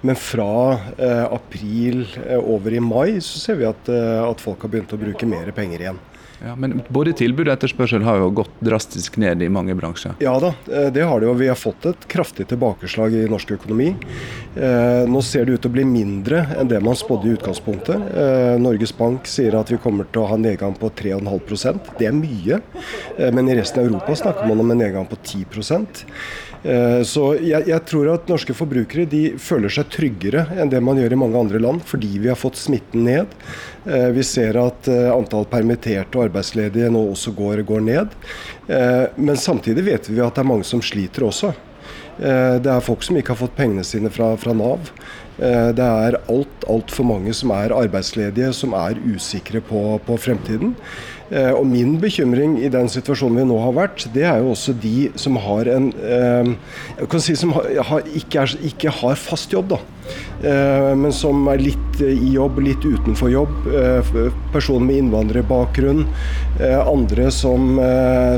Men 0.01 0.17
fra 0.17 0.79
eh, 0.97 1.27
april 1.27 2.07
eh, 2.25 2.39
over 2.39 2.73
i 2.73 2.81
mai 2.81 3.19
så 3.25 3.43
ser 3.43 3.61
vi 3.61 3.69
at, 3.69 3.91
eh, 3.93 4.23
at 4.25 4.41
folk 4.41 4.65
har 4.65 4.73
begynt 4.73 4.95
å 4.97 5.01
bruke 5.01 5.29
mer 5.29 5.53
penger 5.57 5.85
igjen. 5.85 6.01
Ja, 6.45 6.55
Men 6.57 6.83
både 6.89 7.13
tilbud 7.19 7.49
og 7.49 7.55
etterspørsel 7.57 8.05
har 8.07 8.21
jo 8.23 8.29
gått 8.41 8.61
drastisk 8.63 9.17
ned 9.19 9.43
i 9.43 9.49
mange 9.51 9.75
bransjer? 9.79 10.15
Ja 10.23 10.37
da, 10.43 10.53
eh, 10.71 10.87
det 10.95 11.03
har 11.03 11.21
det 11.21 11.27
jo. 11.27 11.35
Vi 11.35 11.49
har 11.51 11.59
fått 11.59 11.87
et 11.91 12.07
kraftig 12.11 12.47
tilbakeslag 12.53 13.15
i 13.15 13.25
norsk 13.31 13.57
økonomi. 13.59 13.89
Eh, 14.55 15.03
nå 15.11 15.23
ser 15.23 15.47
det 15.47 15.57
ut 15.57 15.63
til 15.67 15.73
å 15.73 15.77
bli 15.79 15.87
mindre 15.89 16.45
enn 16.59 16.71
det 16.71 16.81
man 16.85 16.99
spådde 16.99 17.27
i 17.27 17.35
utgangspunktet. 17.37 18.11
Eh, 18.23 18.55
Norges 18.63 18.95
Bank 18.97 19.27
sier 19.27 19.59
at 19.59 19.73
vi 19.73 19.81
kommer 19.83 20.07
til 20.13 20.23
å 20.23 20.29
ha 20.31 20.37
nedgang 20.39 20.79
på 20.79 20.91
3,5% 20.95 21.99
Det 21.99 22.07
er 22.07 22.15
mye. 22.15 22.63
Men 23.19 23.49
i 23.49 23.57
resten 23.59 23.83
av 23.83 23.91
Europa 23.91 24.15
snakker 24.15 24.47
man 24.47 24.61
om 24.61 24.71
en 24.71 24.79
nedgang 24.79 25.07
på 25.09 25.17
10 25.23 25.45
Eh, 26.63 27.03
så 27.07 27.33
jeg, 27.39 27.69
jeg, 27.71 27.81
tror 27.87 28.11
at 28.17 28.31
norske 28.31 28.55
forbrukere 28.57 29.07
de 29.09 29.23
føler 29.41 29.73
seg 29.73 29.91
tryggere 29.95 30.49
enn 30.59 30.71
det 30.73 30.81
man 30.83 30.99
gjør 30.99 31.15
i 31.15 31.21
mange 31.21 31.39
andre 31.39 31.61
land, 31.63 31.85
fordi 31.87 32.19
vi 32.19 32.31
har 32.33 32.39
fått 32.39 32.59
smitten 32.59 33.07
ned. 33.07 33.37
Eh, 33.89 34.11
vi 34.13 34.25
ser 34.27 34.59
at 34.61 34.89
eh, 34.93 35.09
antall 35.13 35.47
permitterte 35.49 36.19
og 36.19 36.27
arbeidsledige 36.27 36.91
nå 36.93 37.07
også 37.15 37.33
går, 37.37 37.65
går 37.69 37.87
ned. 37.89 38.19
Men 39.17 39.39
samtidig 39.41 39.87
vet 39.87 40.11
vi 40.11 40.21
at 40.21 40.37
det 40.37 40.43
er 40.43 40.49
mange 40.51 40.67
som 40.69 40.83
sliter 40.85 41.25
også. 41.25 41.55
Det 42.19 42.69
er 42.69 42.83
folk 42.85 43.01
som 43.07 43.17
ikke 43.17 43.33
har 43.33 43.39
fått 43.39 43.55
pengene 43.57 43.85
sine 43.87 44.11
fra, 44.13 44.27
fra 44.37 44.53
Nav. 44.53 44.91
Det 45.39 45.87
er 45.87 46.19
alt, 46.19 46.67
altfor 46.69 47.07
mange 47.09 47.33
som 47.33 47.55
er 47.57 47.73
arbeidsledige, 47.73 48.51
som 48.53 48.75
er 48.77 48.99
usikre 49.09 49.63
på, 49.65 49.81
på 50.05 50.19
fremtiden. 50.21 50.75
Eh, 51.29 51.51
og 51.53 51.67
min 51.69 51.99
bekymring 52.01 52.57
i 52.65 52.71
den 52.73 52.89
situasjonen 52.89 53.43
vi 53.43 53.47
nå 53.51 53.59
har 53.61 53.75
vært, 53.77 54.07
det 54.15 54.25
er 54.25 54.41
jo 54.41 54.55
også 54.55 54.73
de 54.81 55.11
som 55.21 55.37
har 55.45 55.69
en 55.75 55.91
eh, 56.01 56.55
jeg 57.03 57.09
kan 57.13 57.25
si 57.25 57.35
som 57.37 57.53
ikke, 57.53 58.47
er, 58.47 58.55
ikke, 58.71 58.95
har 59.03 59.21
fast 59.21 59.53
jobb, 59.53 59.75
da. 59.75 59.81
Eh, 60.43 60.91
men 60.99 61.13
som 61.15 61.47
er 61.51 61.63
litt 61.63 62.03
i 62.05 62.35
jobb, 62.37 62.61
litt 62.63 62.85
utenfor 62.85 63.31
jobb. 63.33 63.55
Personer 64.53 64.87
med 64.87 65.01
innvandrerbakgrunn. 65.03 66.05
Andre 66.79 67.27
som, 67.35 67.75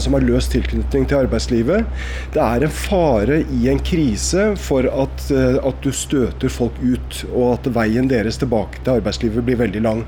som 0.01 0.17
har 0.17 0.25
løs 0.25 0.49
tilknytning 0.53 1.05
til 1.09 1.19
arbeidslivet. 1.27 1.85
Det 2.33 2.41
er 2.41 2.65
en 2.65 2.73
fare 2.73 3.43
i 3.53 3.69
en 3.69 3.81
krise 3.85 4.47
for 4.61 4.89
at, 4.89 5.27
at 5.61 5.85
du 5.85 5.91
støter 5.93 6.53
folk 6.53 6.77
ut, 6.81 7.21
og 7.35 7.59
at 7.59 7.69
veien 7.77 8.09
deres 8.09 8.41
tilbake 8.41 8.81
til 8.81 8.97
arbeidslivet 8.97 9.45
blir 9.45 9.61
veldig 9.61 9.85
lang. 9.85 10.03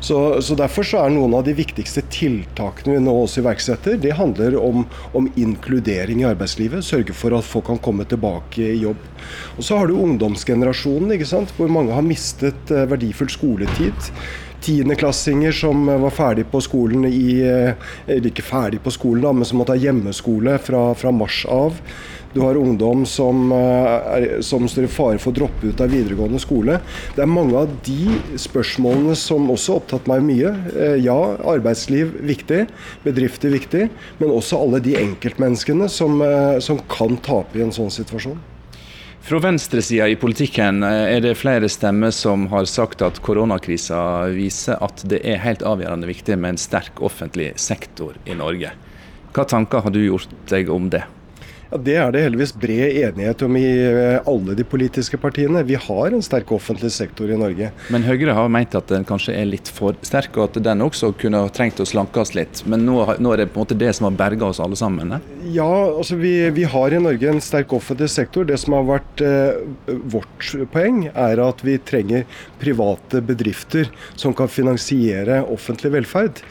Så, 0.00 0.42
så 0.42 0.58
Derfor 0.58 0.86
så 0.86 1.04
er 1.04 1.14
noen 1.14 1.36
av 1.38 1.44
de 1.46 1.54
viktigste 1.54 2.02
tiltakene 2.10 2.96
vi 2.96 3.02
nå 3.04 3.14
også 3.22 3.42
iverksetter, 3.44 3.98
det 4.02 4.16
handler 4.18 4.56
om, 4.58 4.84
om, 5.16 5.28
inkludering 5.38 6.22
i 6.22 6.28
arbeidslivet. 6.28 6.86
Sørge 6.86 7.14
for 7.14 7.36
at 7.38 7.46
folk 7.46 7.68
kan 7.70 7.78
komme 7.82 8.06
tilbake 8.08 8.62
i 8.64 8.80
jobb. 8.82 8.98
Og 9.56 9.64
Så 9.64 9.78
har 9.78 9.86
du 9.86 9.98
ungdomsgenerasjonen 9.98 10.97
situasjonen, 10.98 11.14
ikke 11.14 11.28
sant? 11.28 11.54
hvor 11.56 11.68
mange 11.68 11.94
har 11.94 12.02
mistet 12.02 12.70
eh, 12.70 12.88
verdifull 12.88 13.30
skoletid. 13.30 14.12
Tiendeklassinger 14.60 15.52
som 15.52 15.86
var 15.86 16.10
ferdig 16.10 16.48
på 16.50 16.60
skolen 16.60 17.04
i 17.06 17.38
Eller 17.46 18.26
ikke 18.26 18.42
ferdig 18.42 18.80
på 18.82 18.90
skolen, 18.90 19.22
da, 19.22 19.32
men 19.32 19.44
som 19.44 19.58
måtte 19.58 19.76
ha 19.76 19.78
hjemmeskole 19.78 20.58
fra, 20.58 20.94
fra 20.94 21.12
mars 21.12 21.44
av. 21.46 21.78
Du 22.34 22.42
har 22.42 22.58
ungdom 22.58 23.06
som, 23.06 23.52
er, 23.52 24.42
som, 24.42 24.66
står 24.68 24.84
i 24.84 24.90
fare 24.90 25.18
for 25.18 25.30
å 25.30 25.38
droppe 25.38 25.70
ut 25.70 25.80
av 25.80 25.88
videregående 25.94 26.42
skole. 26.42 26.80
Det 27.14 27.22
er 27.22 27.30
mange 27.30 27.56
av 27.56 27.70
de 27.86 28.18
spørsmålene 28.36 29.14
som 29.16 29.48
også 29.48 29.72
har 29.72 29.80
opptatt 29.80 30.10
meg 30.10 30.26
mye. 30.26 30.52
Ja, 31.00 31.16
arbeidsliv 31.54 32.18
viktig, 32.26 32.66
bedrifter 33.06 33.54
viktig, 33.54 33.88
men 34.18 34.34
også 34.34 34.58
alle 34.58 34.82
de 34.84 34.98
enkeltmenneskene 34.98 35.88
som, 35.88 36.20
som 36.60 36.82
kan 36.90 37.16
tape 37.24 37.62
i 37.62 37.64
en 37.64 37.72
sånn 37.72 37.94
situasjon. 37.94 38.57
Fra 39.20 39.38
venstresida 39.38 40.08
i 40.08 40.16
politikken 40.16 40.82
eh, 40.86 41.16
er 41.16 41.20
det 41.24 41.34
flere 41.36 41.68
stemmer 41.68 42.12
som 42.14 42.46
har 42.52 42.68
sagt 42.70 43.02
at 43.04 43.20
koronakrisa 43.24 44.00
viser 44.32 44.78
at 44.84 45.02
det 45.10 45.20
er 45.26 45.42
helt 45.42 45.64
avgjørende 45.66 46.08
viktig 46.08 46.38
med 46.38 46.54
en 46.54 46.60
sterk 46.62 47.02
offentlig 47.04 47.52
sektor 47.60 48.16
i 48.24 48.38
Norge. 48.38 48.72
Hva 49.36 49.44
tanker 49.44 49.84
har 49.84 49.92
du 49.94 50.00
gjort 50.00 50.32
deg 50.50 50.70
om 50.72 50.88
det? 50.92 51.04
Ja, 51.68 51.76
Det 51.76 51.96
er 52.00 52.12
det 52.12 52.22
heldigvis 52.24 52.54
bred 52.56 52.96
enighet 52.96 53.42
om 53.44 53.56
i 53.60 53.66
eh, 53.66 54.20
alle 54.24 54.54
de 54.56 54.64
politiske 54.64 55.18
partiene. 55.20 55.60
Vi 55.68 55.76
har 55.76 56.14
en 56.14 56.24
sterk 56.24 56.52
offentlig 56.56 56.90
sektor 56.94 57.28
i 57.28 57.36
Norge. 57.36 57.68
Men 57.92 58.06
Høyre 58.06 58.32
har 58.32 58.48
ment 58.48 58.76
at 58.78 58.88
den 58.88 59.04
kanskje 59.08 59.34
er 59.36 59.50
litt 59.50 59.68
for 59.68 59.98
sterk, 60.06 60.32
og 60.38 60.48
at 60.48 60.62
den 60.64 60.84
også 60.84 61.12
kunne 61.20 61.44
ha 61.44 61.52
trengt 61.52 61.82
å 61.82 61.88
slankes 61.88 62.32
litt. 62.38 62.62
Men 62.64 62.86
nå, 62.88 63.02
nå, 63.20 63.34
er 63.34 63.44
det 63.44 63.50
på 63.52 63.60
en 63.60 63.66
måte 63.66 63.76
det 63.76 63.92
som 63.98 64.08
har 64.08 64.16
berga 64.16 64.48
oss 64.48 64.62
alle 64.64 64.78
sammen? 64.80 65.12
Ne? 65.12 65.20
Ja, 65.48 65.96
altså 65.96 66.16
vi, 66.16 66.32
vi, 66.50 66.64
har 66.68 66.92
i 66.92 66.98
Norge 67.00 67.28
en 67.30 67.40
sterk 67.40 67.72
offentlig 67.72 68.10
sektor. 68.12 68.44
Det 68.48 68.58
som 68.60 68.74
har 68.76 68.84
vært 68.88 69.22
eh, 69.24 69.60
vårt 70.12 70.50
poeng, 70.74 71.06
er 71.08 71.40
at 71.40 71.62
vi 71.64 71.76
trenger 71.88 72.26
private 72.60 73.22
bedrifter 73.24 73.88
som 74.18 74.34
kan 74.36 74.50
finansiere 74.52 75.40
offentlig 75.48 75.94
velferd. 75.94 76.42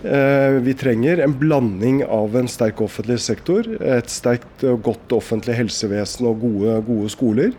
Eh, 0.00 0.56
vi 0.64 0.76
trenger 0.78 1.20
en 1.24 1.36
blanding 1.36 2.00
av 2.06 2.38
en 2.38 2.48
sterk 2.48 2.80
offentlig 2.86 3.18
sektor, 3.24 3.68
et 3.76 4.12
sterkt 4.12 4.64
godt 4.86 5.12
offentlig 5.16 5.58
helsevesen 5.60 6.30
og 6.30 6.40
gode, 6.46 6.78
gode 6.88 7.12
skoler. 7.12 7.52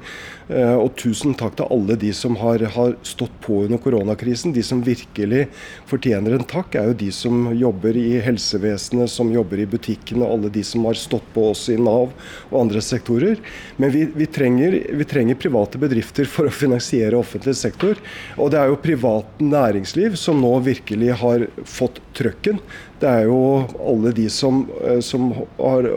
Eh, 0.47 0.75
og 0.79 0.93
tusen 0.95 1.33
takk 1.35 1.57
til 1.59 1.67
alle 1.75 1.97
de 1.99 2.13
som 2.15 2.37
har, 2.39 2.61
har, 2.71 2.93
stått 3.03 3.33
på 3.43 3.65
under 3.65 3.81
koronakrisen. 3.83 4.53
De 4.55 4.63
som 4.63 4.79
virkelig 4.83 5.47
fortjener 5.89 6.37
en 6.37 6.47
takk, 6.47 6.77
er 6.79 6.91
jo 6.91 6.97
de 7.01 7.09
som 7.15 7.49
jobber 7.57 7.99
i 7.99 8.21
helsevesenet, 8.23 9.11
som 9.11 9.31
jobber 9.33 9.59
i 9.59 9.67
butikkene, 9.67 10.27
alle 10.27 10.51
de 10.53 10.63
som 10.63 10.87
har 10.87 10.99
stått 10.99 11.27
på 11.35 11.49
oss 11.51 11.67
i 11.73 11.77
Nav 11.79 12.13
og 12.49 12.57
andre 12.61 12.83
sektorer. 12.83 13.41
Men 13.81 13.91
vi, 13.91 14.05
vi, 14.15 14.29
trenger, 14.31 14.79
vi 14.95 15.09
trenger 15.09 15.39
private 15.39 15.81
bedrifter 15.81 16.29
for 16.31 16.47
å 16.47 16.55
finansiere 16.63 17.19
offentlig 17.19 17.57
sektor. 17.59 17.99
Og 18.37 18.53
det 18.53 18.61
er 18.61 18.71
jo 18.71 18.81
privat 18.81 19.43
næringsliv 19.43 20.15
som 20.19 20.39
nå 20.41 20.55
virkelig 20.63 21.17
har 21.19 21.49
fått 21.67 21.99
trøkken. 22.17 22.61
Det 22.97 23.05
er 23.05 23.27
jo 23.29 23.39
alle 23.77 24.11
de 24.15 24.25
som, 24.33 24.63
eh, 24.81 24.99
som, 25.05 25.29
har, 25.59 25.87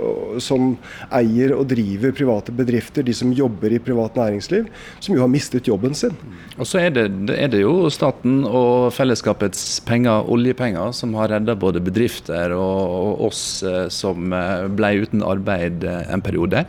som, 0.42 0.74
eier 1.16 1.54
og 1.56 1.64
driver 1.70 2.12
private 2.12 2.52
bedrifter, 2.52 3.06
de 3.06 3.14
som 3.16 3.32
jobber 3.32 3.72
i 3.72 3.80
privat 3.80 4.18
næringsliv, 4.20 4.39
som 4.44 5.14
jo 5.14 5.22
har 5.22 5.30
mistet 5.32 5.68
jobben 5.68 5.94
sin. 5.96 6.16
Og 6.56 6.68
så 6.68 6.82
er 6.84 6.94
det, 6.96 7.06
er 7.34 7.52
det 7.52 7.62
jo 7.62 7.90
staten 7.92 8.42
og 8.46 8.90
fellesskapets 8.96 9.80
penger, 9.86 10.28
oljepenger, 10.30 10.92
som 10.96 11.14
har 11.18 11.32
redda 11.34 11.56
både 11.58 11.82
bedrifter 11.84 12.54
og, 12.56 12.80
og 12.96 13.24
oss 13.30 13.44
eh, 13.66 13.86
som 13.92 14.34
eh, 14.36 14.66
ble 14.68 14.94
uten 15.04 15.24
arbeid 15.26 15.84
en 15.84 16.24
periode. 16.24 16.64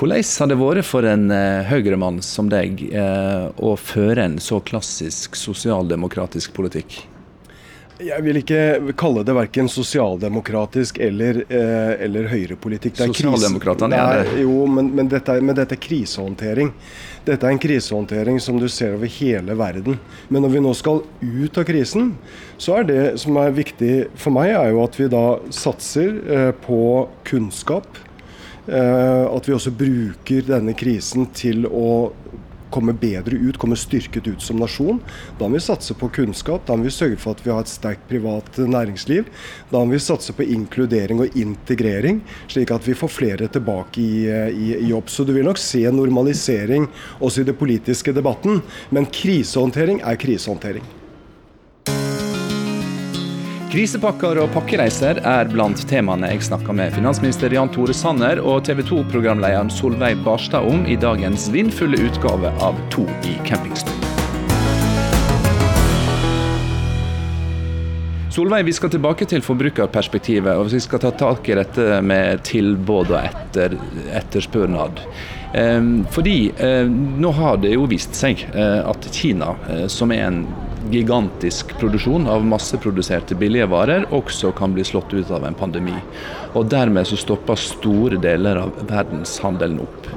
Hvordan 0.00 0.24
har 0.38 0.48
det 0.48 0.60
vært 0.60 0.86
for 0.86 1.04
en 1.04 1.32
høyremann 1.66 2.20
som 2.24 2.46
deg 2.48 2.78
å 2.94 3.72
føre 3.76 4.22
en 4.22 4.38
så 4.40 4.60
klassisk 4.64 5.34
sosialdemokratisk 5.36 6.54
politikk? 6.56 7.02
Jeg 8.00 8.24
vil 8.24 8.38
ikke 8.40 8.92
kalle 8.98 9.22
det 9.26 9.34
verken 9.36 9.68
sosialdemokratisk 9.68 10.98
eller, 11.04 11.42
eh, 11.52 11.92
eller 12.06 12.28
høyrepolitikk. 12.30 12.96
Sosialdemokratene 12.96 13.98
er 13.98 14.22
det. 14.24 14.40
Jo, 14.44 14.64
men, 14.70 14.88
men, 14.96 15.10
dette 15.12 15.36
er, 15.36 15.44
men, 15.44 15.56
dette 15.58 15.76
er, 15.76 15.82
krisehåndtering. 15.84 16.72
Dette 17.26 17.46
er 17.46 17.52
en 17.52 17.60
krisehåndtering 17.60 18.40
som 18.40 18.60
du 18.60 18.68
ser 18.72 18.96
over 18.96 19.10
hele 19.20 19.56
verden. 19.58 19.98
Men 20.28 20.46
når 20.46 20.54
vi 20.54 20.62
nå 20.64 20.72
skal 20.78 21.02
ut 21.20 21.60
av 21.60 21.66
krisen, 21.68 22.14
så 22.56 22.80
er 22.80 22.88
det 22.88 23.02
som 23.20 23.36
er 23.40 23.56
viktig 23.56 23.94
for 24.16 24.32
meg, 24.34 24.54
er 24.56 24.72
jo 24.72 24.84
at 24.86 24.96
vi 25.00 25.10
da 25.12 25.24
satser 25.52 26.14
eh, 26.24 26.52
på 26.64 26.80
kunnskap. 27.28 28.00
Eh, 28.70 29.24
at 29.28 29.48
vi 29.48 29.56
også 29.56 29.72
bruker 29.76 30.44
denne 30.48 30.76
krisen 30.78 31.28
til 31.36 31.66
å 31.66 32.12
komme 32.72 32.94
bedre 32.96 33.36
ut, 33.36 33.58
komme 33.60 33.78
styrket 33.78 34.28
ut 34.30 34.44
som 34.44 34.60
nasjon. 34.60 35.00
Da 35.38 35.48
må 35.48 35.58
vi 35.58 35.64
satse 35.64 35.96
på 35.98 36.10
kunnskap, 36.20 36.66
da 36.66 36.76
må 36.76 36.86
vi 36.88 36.94
sørge 36.94 37.18
for 37.20 37.36
at 37.36 37.42
vi 37.44 37.52
har 37.52 37.64
et 37.64 37.72
sterkt 37.72 38.06
privat 38.10 38.60
næringsliv. 38.60 39.28
Da 39.70 39.82
må 39.82 39.94
vi 39.94 40.02
satse 40.02 40.34
på 40.36 40.46
inkludering 40.46 41.24
og 41.24 41.36
integrering, 41.38 42.22
slik 42.50 42.72
at 42.74 42.86
vi 42.88 42.96
får 42.98 43.14
flere 43.16 43.50
tilbake 43.52 44.02
i, 44.02 44.14
i, 44.28 44.70
i 44.78 44.92
jobb. 44.92 45.10
Så 45.10 45.26
du 45.26 45.34
vil 45.36 45.48
nok 45.48 45.60
se 45.60 45.82
normalisering 45.90 46.88
også 47.20 47.42
i 47.42 47.50
den 47.50 47.58
politiske 47.58 48.14
debatten, 48.16 48.62
men 48.90 49.10
krisehåndtering 49.10 50.02
er 50.06 50.20
krisehåndtering. 50.20 50.99
Krisepakker 53.70 54.34
og 54.42 54.48
pakkereiser 54.50 55.20
er 55.22 55.46
blant 55.46 55.78
temaene 55.86 56.26
jeg 56.32 56.42
snakka 56.42 56.74
med 56.74 56.90
finansminister 56.90 57.52
Jan 57.54 57.68
Tore 57.70 57.94
Sanner 57.94 58.40
og 58.42 58.64
TV 58.66 58.80
2-programlederen 58.88 59.68
Solveig 59.70 60.24
Barstad 60.24 60.66
om 60.66 60.82
i 60.90 60.96
dagens 60.98 61.44
vindfulle 61.54 62.00
utgave 62.08 62.50
av 62.66 62.80
To 62.90 63.04
i 63.30 63.36
campingstol. 63.46 63.94
Solveig, 68.34 68.64
vi 68.66 68.74
skal 68.74 68.90
tilbake 68.90 69.28
til 69.30 69.46
forbrukerperspektivet. 69.46 70.50
og 70.58 70.72
Vi 70.74 70.82
skal 70.82 71.04
ta 71.06 71.14
tak 71.14 71.46
i 71.46 71.60
dette 71.60 72.00
med 72.02 72.42
tilbud 72.50 73.14
og 73.14 73.20
etter, 73.20 73.78
etterspørsel. 74.18 74.98
Ehm, 75.54 76.06
fordi 76.10 76.50
eh, 76.58 76.90
nå 76.90 77.30
har 77.38 77.62
det 77.62 77.76
jo 77.76 77.86
vist 77.90 78.18
seg 78.18 78.42
eh, 78.50 78.82
at 78.82 79.06
Kina, 79.14 79.54
eh, 79.70 79.86
som 79.86 80.10
er 80.14 80.26
en 80.26 80.42
gigantisk 80.92 81.74
produksjon 81.80 82.28
av 82.30 82.44
masseproduserte 82.46 83.36
billige 83.38 83.68
varer, 83.70 84.06
også 84.14 84.52
kan 84.56 84.74
bli 84.76 84.84
slått 84.86 85.14
ut 85.14 85.30
av 85.34 85.46
en 85.48 85.56
pandemi. 85.56 85.96
Og 86.54 86.70
dermed 86.72 87.08
så 87.08 87.18
stopper 87.20 87.60
store 87.60 88.20
deler 88.20 88.62
av 88.64 88.74
verdenshandelen 88.90 89.82
opp. 89.84 90.10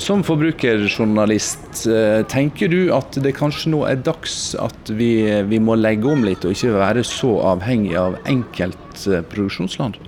Som 0.00 0.22
forbrukerjournalist, 0.24 1.82
tenker 2.32 2.72
du 2.72 2.78
at 2.96 3.18
det 3.20 3.34
kanskje 3.36 3.74
nå 3.74 3.82
er 3.84 4.00
dags 4.00 4.54
at 4.56 4.92
vi, 4.96 5.12
vi 5.44 5.60
må 5.60 5.76
legge 5.76 6.08
om 6.08 6.24
litt, 6.24 6.46
og 6.46 6.56
ikke 6.56 6.78
være 6.78 7.04
så 7.04 7.34
avhengig 7.52 7.92
av 8.00 8.16
enkelt 8.24 9.04
produksjonsland? 9.28 10.00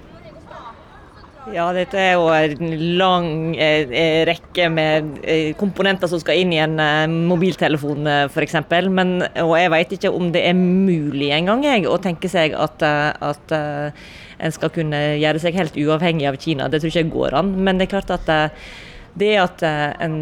Ja, 1.54 1.68
dette 1.70 2.00
er 2.00 2.16
jo 2.16 2.24
en 2.34 2.72
lang 2.98 3.26
eh, 3.54 3.86
eh, 3.94 4.22
rekke 4.26 4.64
med 4.74 5.20
eh, 5.22 5.52
komponenter 5.54 6.10
som 6.10 6.18
skal 6.18 6.40
inn 6.40 6.50
i 6.50 6.58
en 6.58 6.80
eh, 6.82 7.04
mobiltelefon 7.30 8.08
eh, 8.10 8.22
f.eks. 8.26 8.56
Og 8.58 9.52
jeg 9.60 9.70
vet 9.76 9.94
ikke 9.94 10.10
om 10.10 10.32
det 10.34 10.42
er 10.48 10.58
mulig 10.58 11.30
engang 11.36 11.62
å 11.86 12.00
tenke 12.02 12.26
seg 12.32 12.56
at, 12.58 12.82
eh, 12.82 13.30
at 13.30 13.54
en 13.54 14.56
skal 14.56 14.72
kunne 14.74 15.04
gjøre 15.20 15.44
seg 15.44 15.54
helt 15.54 15.78
uavhengig 15.78 16.26
av 16.26 16.40
Kina. 16.42 16.66
Det 16.66 16.82
tror 16.82 16.90
ikke 16.90 17.04
jeg 17.04 17.14
går 17.14 17.38
an. 17.38 17.54
Men 17.62 17.78
det 17.78 17.86
er 17.86 17.94
klart 17.94 18.10
at 18.16 18.34
det 19.14 19.34
at 19.38 19.62
eh, 19.62 19.92
en 20.02 20.16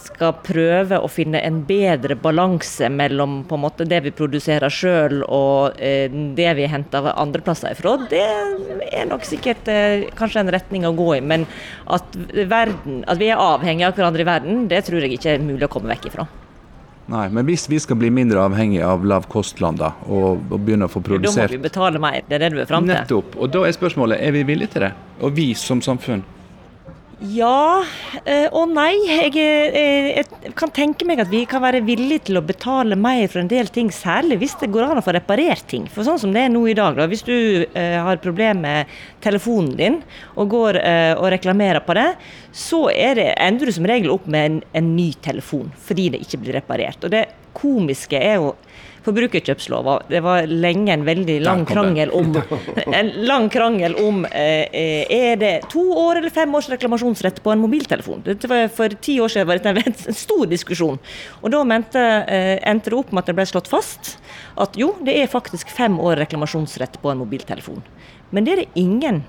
skal 0.00 0.32
prøve 0.44 0.98
å 1.00 1.10
finne 1.12 1.40
en 1.44 1.60
bedre 1.68 2.16
balanse 2.16 2.88
mellom 2.88 3.42
måte 3.60 3.84
det 3.88 4.00
vi 4.06 4.12
produserer 4.14 4.72
sjøl 4.72 5.20
og 5.24 5.76
eh, 5.76 6.08
det 6.08 6.48
vi 6.56 6.68
henter 6.70 7.10
andre 7.12 7.44
plasser 7.44 7.76
ifra, 7.76 7.96
det 8.08 8.24
er 8.88 9.08
nok 9.10 9.26
sikkert 9.28 9.68
eh, 9.72 10.08
kanskje 10.16 10.44
en 10.44 10.52
retning 10.54 10.88
å 10.88 10.94
gå 10.96 11.10
i. 11.18 11.20
Men 11.20 11.44
at, 11.92 12.16
verden, 12.48 13.02
at 13.06 13.20
vi 13.20 13.28
er 13.32 13.42
avhengig 13.42 13.88
av 13.88 13.96
hverandre 13.98 14.24
i 14.24 14.28
verden, 14.28 14.68
det 14.72 14.86
tror 14.88 15.04
jeg 15.04 15.18
ikke 15.18 15.36
er 15.36 15.44
mulig 15.44 15.68
å 15.68 15.72
komme 15.72 15.92
vekk 15.92 16.08
ifra. 16.12 16.28
Nei, 17.08 17.24
men 17.32 17.46
hvis 17.48 17.64
vi 17.72 17.78
skal 17.80 17.96
bli 17.96 18.10
mindre 18.12 18.42
avhengig 18.44 18.82
av 18.84 19.04
lavkostland 19.08 19.80
da, 19.80 19.94
og, 20.08 20.42
og 20.52 20.58
begynne 20.60 20.88
å 20.88 20.92
få 20.92 21.00
produsert 21.04 21.46
Da 21.46 21.46
må 21.48 21.56
vi 21.56 21.62
betale 21.64 22.00
mer, 22.04 22.20
det 22.28 22.36
er 22.36 22.44
det 22.44 22.50
du 22.52 22.58
er 22.60 22.68
fram 22.68 22.84
til? 22.84 22.96
Nettopp. 22.96 23.38
Og 23.40 23.52
da 23.52 23.64
er 23.64 23.76
spørsmålet, 23.76 24.20
er 24.20 24.36
vi 24.36 24.44
villige 24.48 24.74
til 24.76 24.84
det? 24.84 24.92
Og 25.24 25.32
vi 25.36 25.50
som 25.56 25.80
samfunn? 25.84 26.24
Ja 27.18 27.82
eh, 28.22 28.46
og 28.54 28.70
nei. 28.70 28.92
Jeg, 29.08 29.32
jeg, 29.34 30.26
jeg, 30.44 30.52
kan 30.58 30.70
tenke 30.74 31.06
meg 31.08 31.18
at 31.18 31.30
vi 31.32 31.40
kan 31.50 31.64
være 31.64 31.80
villige 31.82 32.28
til 32.28 32.38
å 32.38 32.44
betale 32.46 32.94
mer 32.98 33.24
for 33.30 33.42
en 33.42 33.50
del 33.50 33.70
ting, 33.74 33.90
særlig 33.94 34.38
hvis 34.38 34.54
det 34.60 34.70
går 34.74 34.86
an 34.86 35.00
å 35.00 35.04
få 35.04 35.16
reparert 35.16 35.66
ting. 35.70 35.88
For 35.90 36.06
sånn 36.06 36.20
som 36.22 36.34
det 36.34 36.44
er 36.46 36.52
nå 36.54 36.62
i 36.70 36.76
dag, 36.78 36.94
da, 36.98 37.08
hvis 37.10 37.26
du 37.26 37.34
eh, 37.34 37.98
har 37.98 38.22
problemer 38.22 38.62
med 38.62 38.94
telefonen 39.24 39.74
din 39.78 39.98
og 40.38 40.54
går 40.54 40.78
eh, 40.78 41.14
og 41.18 41.32
reklamerer 41.34 41.82
på 41.86 41.98
det, 41.98 42.06
så 42.54 42.86
det, 42.94 43.32
ender 43.34 43.66
du 43.66 43.74
som 43.74 43.90
regel 43.90 44.14
opp 44.14 44.30
med 44.30 44.46
en, 44.46 44.62
en, 44.78 44.94
ny 44.98 45.10
telefon 45.22 45.68
fordi 45.88 46.08
det 46.14 46.22
ikke 46.22 46.42
blir 46.44 46.58
reparert. 46.60 47.02
Og 47.02 47.12
det 47.14 47.26
komiske 47.58 48.18
er 48.22 48.38
jo 48.38 48.54
forbrukerkjøpslova. 49.06 49.98
Det 50.10 50.20
var 50.24 50.48
lenge 50.50 50.92
en 50.94 51.04
veldig 51.06 51.38
lang 51.44 51.64
krangel 51.68 52.12
om 52.16 52.34
En 52.98 53.10
lang 53.28 53.48
krangel 53.52 53.96
om 54.02 54.24
eh, 54.26 55.06
er 55.08 55.38
det 55.40 55.52
to 55.72 55.84
år 55.92 56.20
eller 56.20 56.34
fem 56.34 56.54
års 56.54 56.70
reklamasjonsrett 56.72 57.42
på 57.44 57.52
en 57.52 57.62
mobiltelefon. 57.62 58.24
For 58.74 58.98
ti 59.02 59.18
år 59.22 59.32
siden 59.34 59.48
var 59.48 59.62
det 59.62 59.86
en 59.86 60.18
stor 60.24 60.46
diskusjon. 60.50 61.00
Og 61.42 61.50
Da 61.54 61.64
mente, 61.64 62.04
eh, 62.28 62.58
endte 62.68 62.92
det 62.92 62.98
opp 62.98 63.12
med 63.12 63.24
at 63.24 63.32
det 63.32 63.38
ble 63.38 63.48
slått 63.48 63.70
fast 63.70 64.16
at 64.58 64.76
jo, 64.78 64.92
det 65.04 65.14
er 65.20 65.30
faktisk 65.30 65.70
fem 65.70 65.98
år 66.02 66.18
reklamasjonsrett 66.24 67.00
på 67.02 67.12
en 67.12 67.20
mobiltelefon. 67.22 67.82
Men 68.34 68.44
det 68.44 68.52
er 68.52 68.64
det 68.64 68.70
ingen 68.80 69.22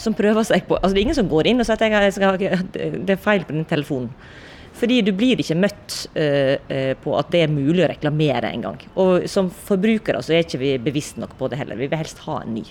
som 0.00 0.14
prøver 0.16 0.44
seg 0.46 0.66
på. 0.68 0.78
Altså 0.78 0.94
Det 0.94 1.02
er 1.02 1.06
ingen 1.06 1.20
som 1.20 1.28
går 1.30 1.50
inn 1.50 1.62
og 1.62 1.68
sier 1.68 1.78
at 1.78 2.42
jeg, 2.42 2.64
det 2.72 3.14
er 3.14 3.20
feil 3.20 3.44
på 3.46 3.54
den 3.54 3.68
telefonen. 3.68 4.10
Fordi 4.78 5.00
du 5.04 5.12
blir 5.16 5.40
ikke 5.40 5.58
møtt 5.58 5.98
uh, 6.16 6.94
på 7.02 7.16
at 7.18 7.32
det 7.34 7.44
er 7.44 7.52
mulig 7.52 7.84
å 7.84 7.90
reklamere 7.92 8.50
engang. 8.50 8.80
Og 8.98 9.28
som 9.30 9.50
forbrukere 9.52 10.22
så 10.24 10.36
er 10.36 10.46
ikke 10.46 10.62
vi 10.62 10.76
bevisst 10.82 11.20
nok 11.20 11.36
på 11.38 11.50
det 11.52 11.60
heller. 11.60 11.78
Vi 11.78 11.90
vil 11.90 12.00
helst 12.00 12.24
ha 12.26 12.40
en 12.42 12.56
ny. 12.56 12.64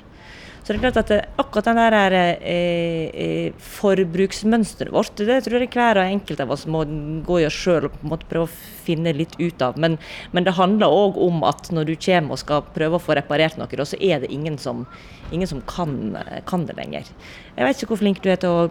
Så 0.62 0.76
det 0.76 0.78
er 0.78 0.92
klart 0.92 0.98
at 1.02 1.40
akkurat 1.42 1.66
den 1.72 1.80
der 1.80 2.14
eh, 2.16 3.08
eh, 3.18 3.62
forbruksmønsteret 3.66 4.94
vårt, 4.94 5.16
det 5.18 5.40
tror 5.48 5.64
jeg 5.64 5.72
hver 5.74 5.98
og 5.98 6.12
enkelt 6.14 6.44
av 6.44 6.54
oss 6.54 6.68
må 6.70 6.84
gå 7.26 7.40
i 7.42 7.48
oss 7.48 7.58
sjøl 7.58 7.88
og 7.88 7.96
på 7.96 8.06
en 8.06 8.12
måte 8.12 8.30
prøve 8.30 8.46
å 8.46 8.84
finne 8.86 9.16
litt 9.18 9.34
ut 9.40 9.64
av. 9.66 9.80
Men, 9.82 9.98
men 10.36 10.46
det 10.46 10.54
handler 10.60 10.94
òg 10.94 11.18
om 11.26 11.42
at 11.50 11.72
når 11.74 11.90
du 11.90 11.96
kommer 12.06 12.38
og 12.38 12.44
skal 12.44 12.62
prøve 12.78 13.00
å 13.00 13.02
få 13.02 13.18
reparert 13.18 13.58
noe, 13.58 13.90
så 13.90 13.98
er 13.98 14.22
det 14.22 14.30
ingen 14.30 14.60
som, 14.62 14.86
ingen 15.34 15.50
som 15.50 15.64
kan, 15.66 16.14
kan, 16.46 16.70
det 16.70 16.78
lenger. 16.78 17.10
Jeg 17.58 17.66
vet 17.66 17.82
ikke 17.82 17.96
hvor 17.96 18.04
flink 18.04 18.22
du 18.22 18.30
er 18.30 18.38
til 18.44 18.54
å 18.54 18.70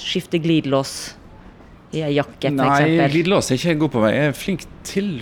skifte 0.00 0.40
glidelås 0.40 0.96
i 1.96 2.04
ei 2.06 2.14
jakke, 2.18 2.52
f.eks.? 2.52 2.60
Nei, 2.60 3.10
glidelås 3.12 3.50
er 3.50 3.60
ikke 3.60 3.72
jeg 3.72 3.82
god 3.82 3.94
på. 3.96 4.06
Jeg 4.12 4.30
er 4.30 4.36
flink 4.36 4.64
til 4.86 5.12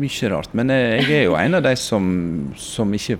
mye 0.00 0.32
rart. 0.32 0.56
Men 0.56 0.72
jeg 0.74 1.06
er 1.20 1.24
jo 1.28 1.38
en 1.38 1.60
av 1.60 1.64
de 1.66 1.74
som, 1.80 2.10
som 2.60 2.94
ikke 2.96 3.18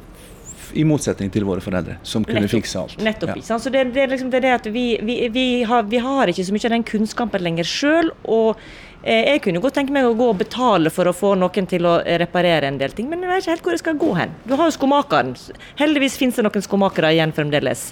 i 0.74 0.84
motsetning 0.86 1.30
til 1.32 1.46
våre 1.46 1.62
foreldre, 1.62 1.98
som 2.06 2.24
kunne 2.26 2.44
Nettopp. 2.44 2.56
fikse 2.58 2.80
alt. 2.80 2.96
Nettopp. 3.02 3.36
Ja. 3.38 3.58
Så 3.58 3.70
det, 3.70 3.84
det, 3.94 4.02
er 4.04 4.10
liksom 4.14 4.32
det, 4.32 4.42
det 4.44 4.54
at 4.54 4.66
vi, 4.74 4.86
vi, 5.02 5.20
vi, 5.32 5.46
har, 5.68 5.86
vi, 5.90 6.00
har, 6.02 6.30
ikke 6.30 6.46
så 6.46 6.56
mye 6.56 6.66
av 6.68 6.74
den 6.76 6.88
kunnskapen 6.88 7.44
lenger 7.44 7.68
sjøl. 7.68 8.10
Og 8.24 8.60
eh, 9.02 9.30
jeg 9.34 9.44
kunne 9.46 9.62
godt 9.64 9.78
tenke 9.78 9.94
meg 9.94 10.08
å 10.08 10.16
gå 10.18 10.30
og 10.32 10.40
betale 10.42 10.92
for 10.94 11.10
å 11.10 11.14
få 11.16 11.34
noen 11.38 11.70
til 11.70 11.86
å 11.88 11.96
reparere 12.24 12.70
en 12.70 12.80
del 12.80 12.94
ting, 12.96 13.10
men 13.10 13.22
jeg 13.22 13.32
vet 13.32 13.44
ikke 13.44 13.54
helt 13.54 13.68
hvor 13.68 13.76
jeg 13.76 13.84
skal 13.84 14.00
gå 14.02 14.12
hen. 14.18 14.36
Du 14.48 14.56
har 14.56 14.70
jo 14.70 14.76
skomakeren. 14.76 15.34
Heldigvis 15.80 16.18
finnes 16.20 16.40
det 16.40 16.46
noen 16.46 16.66
skomakere 16.66 17.14
igjen 17.14 17.34
fremdeles. 17.36 17.90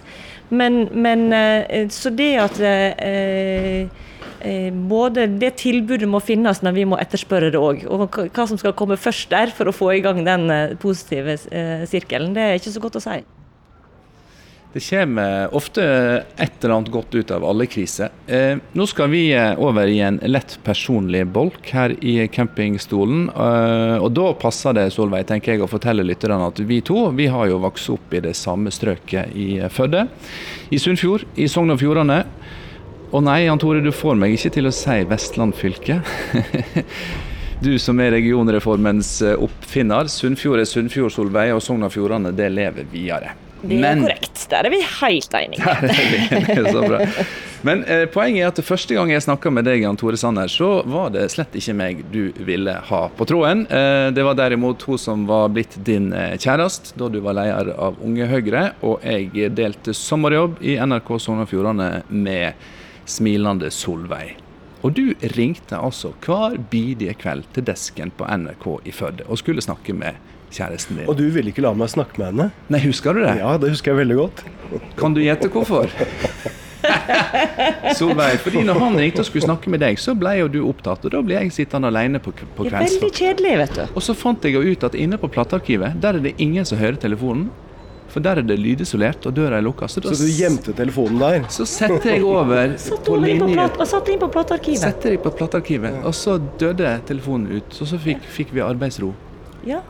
Men, 0.52 0.84
men 0.92 1.30
eh, 1.32 1.88
så 1.90 2.12
det 2.12 2.32
at 2.44 2.58
eh, 2.60 3.88
Eh, 4.42 4.72
både 4.74 5.28
det 5.38 5.52
tilbudet 5.60 6.08
må 6.10 6.18
finnes, 6.22 6.62
men 6.66 6.74
vi 6.74 6.86
må 6.88 6.98
etterspørre 6.98 7.52
det 7.54 7.60
òg. 7.62 7.84
Og 7.86 8.08
hva 8.34 8.46
som 8.50 8.58
skal 8.58 8.74
komme 8.74 8.98
først 8.98 9.30
der 9.30 9.52
for 9.54 9.70
å 9.70 9.74
få 9.76 9.92
i 9.94 10.02
gang 10.02 10.24
den 10.26 10.50
eh, 10.50 10.74
positive 10.82 11.36
eh, 11.54 11.84
sirkelen, 11.86 12.34
det 12.34 12.42
er 12.42 12.58
ikke 12.58 12.74
så 12.74 12.82
godt 12.82 12.98
å 12.98 13.04
si. 13.04 13.20
Det 14.72 14.80
kommer 14.80 15.54
ofte 15.54 15.82
et 16.36 16.64
eller 16.64 16.74
annet 16.74 16.92
godt 16.92 17.14
ut 17.14 17.30
av 17.30 17.44
alle 17.44 17.66
kriser. 17.68 18.08
Eh, 18.26 18.56
nå 18.72 18.86
skal 18.88 19.10
vi 19.12 19.26
over 19.60 19.90
i 19.90 19.98
en 20.00 20.16
lett 20.24 20.54
personlig 20.64 21.26
bolk 21.28 21.68
her 21.76 21.92
i 22.00 22.14
campingstolen. 22.32 23.26
Eh, 23.28 23.96
og 24.00 24.14
da 24.16 24.30
passer 24.40 24.78
det 24.78 24.86
Solveig, 24.94 25.26
tenker 25.28 25.52
jeg, 25.52 25.60
å 25.60 25.68
fortelle 25.68 26.06
lytterne 26.08 26.48
at 26.48 26.64
vi 26.64 26.80
to 26.80 27.10
vi 27.12 27.28
har 27.28 27.50
jo 27.50 27.60
vokst 27.60 27.92
opp 27.92 28.16
i 28.16 28.22
det 28.24 28.32
samme 28.38 28.72
strøket 28.72 29.36
i 29.36 29.60
Førde. 29.68 30.06
I 30.72 30.80
Sunnfjord, 30.80 31.28
i 31.36 31.50
Sogn 31.52 31.76
og 31.76 31.82
Fjordane. 31.82 32.22
Og 33.12 33.20
nei, 33.26 33.42
Jan 33.44 33.60
Tore, 33.60 33.84
du 33.84 33.92
får 33.92 34.16
meg 34.16 34.38
ikke 34.38 34.54
til 34.56 34.70
å 34.70 34.72
si 34.72 35.02
Vestland 35.04 35.52
fylke. 35.52 36.00
du 37.66 37.74
som 37.76 38.00
er 38.00 38.16
regionreformens 38.16 39.18
eh, 39.20 39.36
oppfinner. 39.36 40.08
Sunnfjord 40.08 40.64
er 40.64 40.68
Sunnfjord, 40.70 41.12
Solveig, 41.12 41.52
og 41.52 41.60
Sogn 41.60 41.84
og 41.84 41.92
Fjordane 41.92 42.32
det 42.32 42.48
lever 42.56 42.88
videre. 42.88 43.36
Det 43.62 43.76
er 43.76 43.80
Men, 43.80 44.02
korrekt. 44.02 44.44
Der 44.50 44.66
er 44.66 44.72
vi 44.72 44.80
helt 44.82 45.34
enige. 45.38 45.62
Der 46.56 46.70
så 46.72 46.82
bra. 46.82 47.00
Men 47.62 47.84
eh, 47.84 48.04
poenget 48.10 48.42
er 48.42 48.50
at 48.50 48.58
første 48.66 48.96
gang 48.96 49.12
jeg 49.12 49.22
snakka 49.22 49.50
med 49.54 49.68
deg, 49.68 49.84
Jan 49.84 49.98
Tore 49.98 50.18
Sanner, 50.18 50.50
så 50.50 50.80
var 50.90 51.12
det 51.14 51.28
slett 51.30 51.54
ikke 51.58 51.76
meg 51.78 52.00
du 52.10 52.32
ville 52.42 52.74
ha 52.88 53.02
på 53.14 53.26
tråden. 53.30 53.64
Eh, 53.70 54.08
det 54.14 54.26
var 54.26 54.34
derimot 54.38 54.82
hun 54.88 54.98
som 54.98 55.22
var 55.30 55.52
blitt 55.54 55.78
din 55.86 56.10
eh, 56.10 56.34
kjæreste 56.42 56.98
da 56.98 57.06
du 57.12 57.20
var 57.22 57.38
leder 57.38 57.70
av 57.78 58.02
Unge 58.02 58.26
Høyre, 58.26 58.64
og 58.82 59.06
jeg 59.06 59.54
delte 59.54 59.94
sommerjobb 59.94 60.58
i 60.58 60.74
NRK 60.82 61.14
Sogn 61.22 61.44
og 61.46 61.50
Fjordane 61.52 61.90
med 62.10 62.58
smilende 63.06 63.70
Solveig. 63.70 64.34
Og 64.82 64.96
du 64.98 65.12
ringte 65.36 65.78
altså 65.78 66.10
hver 66.24 66.58
bidige 66.70 67.14
kveld 67.22 67.46
til 67.54 67.66
desken 67.68 68.10
på 68.18 68.26
NRK 68.26 68.66
i 68.90 68.94
Førde 68.94 69.28
og 69.30 69.38
skulle 69.38 69.62
snakke 69.62 69.94
med 69.94 70.18
kjæresten 70.54 71.00
din. 71.00 71.08
Og 71.10 71.16
du 71.18 71.24
ville 71.34 71.52
ikke 71.52 71.64
la 71.64 71.72
meg 71.76 71.92
snakke 71.92 72.20
med 72.20 72.32
henne? 72.32 72.50
Nei, 72.72 72.82
husker 72.86 73.16
du 73.16 73.24
det? 73.24 73.36
Ja, 73.40 73.54
det 73.60 73.72
husker 73.74 73.94
jeg 73.94 74.04
veldig 74.04 74.18
godt. 74.18 74.44
Kan 75.00 75.16
du 75.16 75.22
gjette 75.24 75.50
hvorfor? 75.52 75.92
Solveig, 77.98 78.38
fordi 78.42 78.62
når 78.66 78.80
han 78.80 78.96
ringte 78.98 79.22
og 79.22 79.28
skulle 79.28 79.46
snakke 79.46 79.70
med 79.72 79.82
deg, 79.84 79.98
så 80.02 80.14
ble 80.18 80.34
jo 80.40 80.48
du 80.52 80.60
opptatt. 80.66 81.04
Og 81.06 81.14
da 81.14 81.20
ble 81.24 81.38
jeg 81.38 81.52
sittende 81.54 81.90
alene 81.92 82.20
på, 82.22 82.32
på 82.32 82.66
kveldsvakt. 82.66 82.98
Veldig 82.98 83.12
kjedelig, 83.18 83.58
vet 83.62 83.76
du. 83.78 83.82
Og 83.92 84.04
så 84.04 84.16
fant 84.18 84.46
jeg 84.46 84.56
jo 84.56 84.64
ut 84.66 84.88
at 84.88 84.96
inne 84.98 85.18
på 85.20 85.30
platearkivet, 85.32 86.00
der 86.02 86.18
er 86.18 86.24
det 86.24 86.34
ingen 86.42 86.66
som 86.68 86.80
hører 86.82 86.98
telefonen. 87.02 87.50
For 88.12 88.20
der 88.20 88.42
er 88.42 88.44
det 88.44 88.58
lydisolert, 88.60 89.24
og 89.24 89.32
døra 89.32 89.56
er 89.56 89.64
lukka. 89.64 89.86
Så, 89.88 90.02
så, 90.04 90.12
du 90.12 90.28
gjemte 90.28 90.74
telefonen 90.76 91.16
der? 91.22 91.46
Så 91.52 91.64
setter 91.68 92.10
jeg 92.10 92.26
over 92.28 92.74
på 93.06 93.16
linje. 93.22 93.68
Og 93.70 93.86
satte 93.88 94.12
inn 94.12 94.20
på 94.20 94.28
platearkivet. 94.34 94.82
Setter 94.82 95.16
jeg 95.16 95.22
på 95.24 95.32
platearkivet, 95.38 96.02
og 96.04 96.12
så 96.16 96.36
døde 96.60 96.92
telefonen 97.08 97.56
ut. 97.56 97.80
Og 97.80 97.88
så 97.88 98.00
fikk, 98.02 98.26
fikk 98.36 98.52
vi 98.52 98.64
arbeidsro. 98.66 99.14
Ja, 99.64 99.80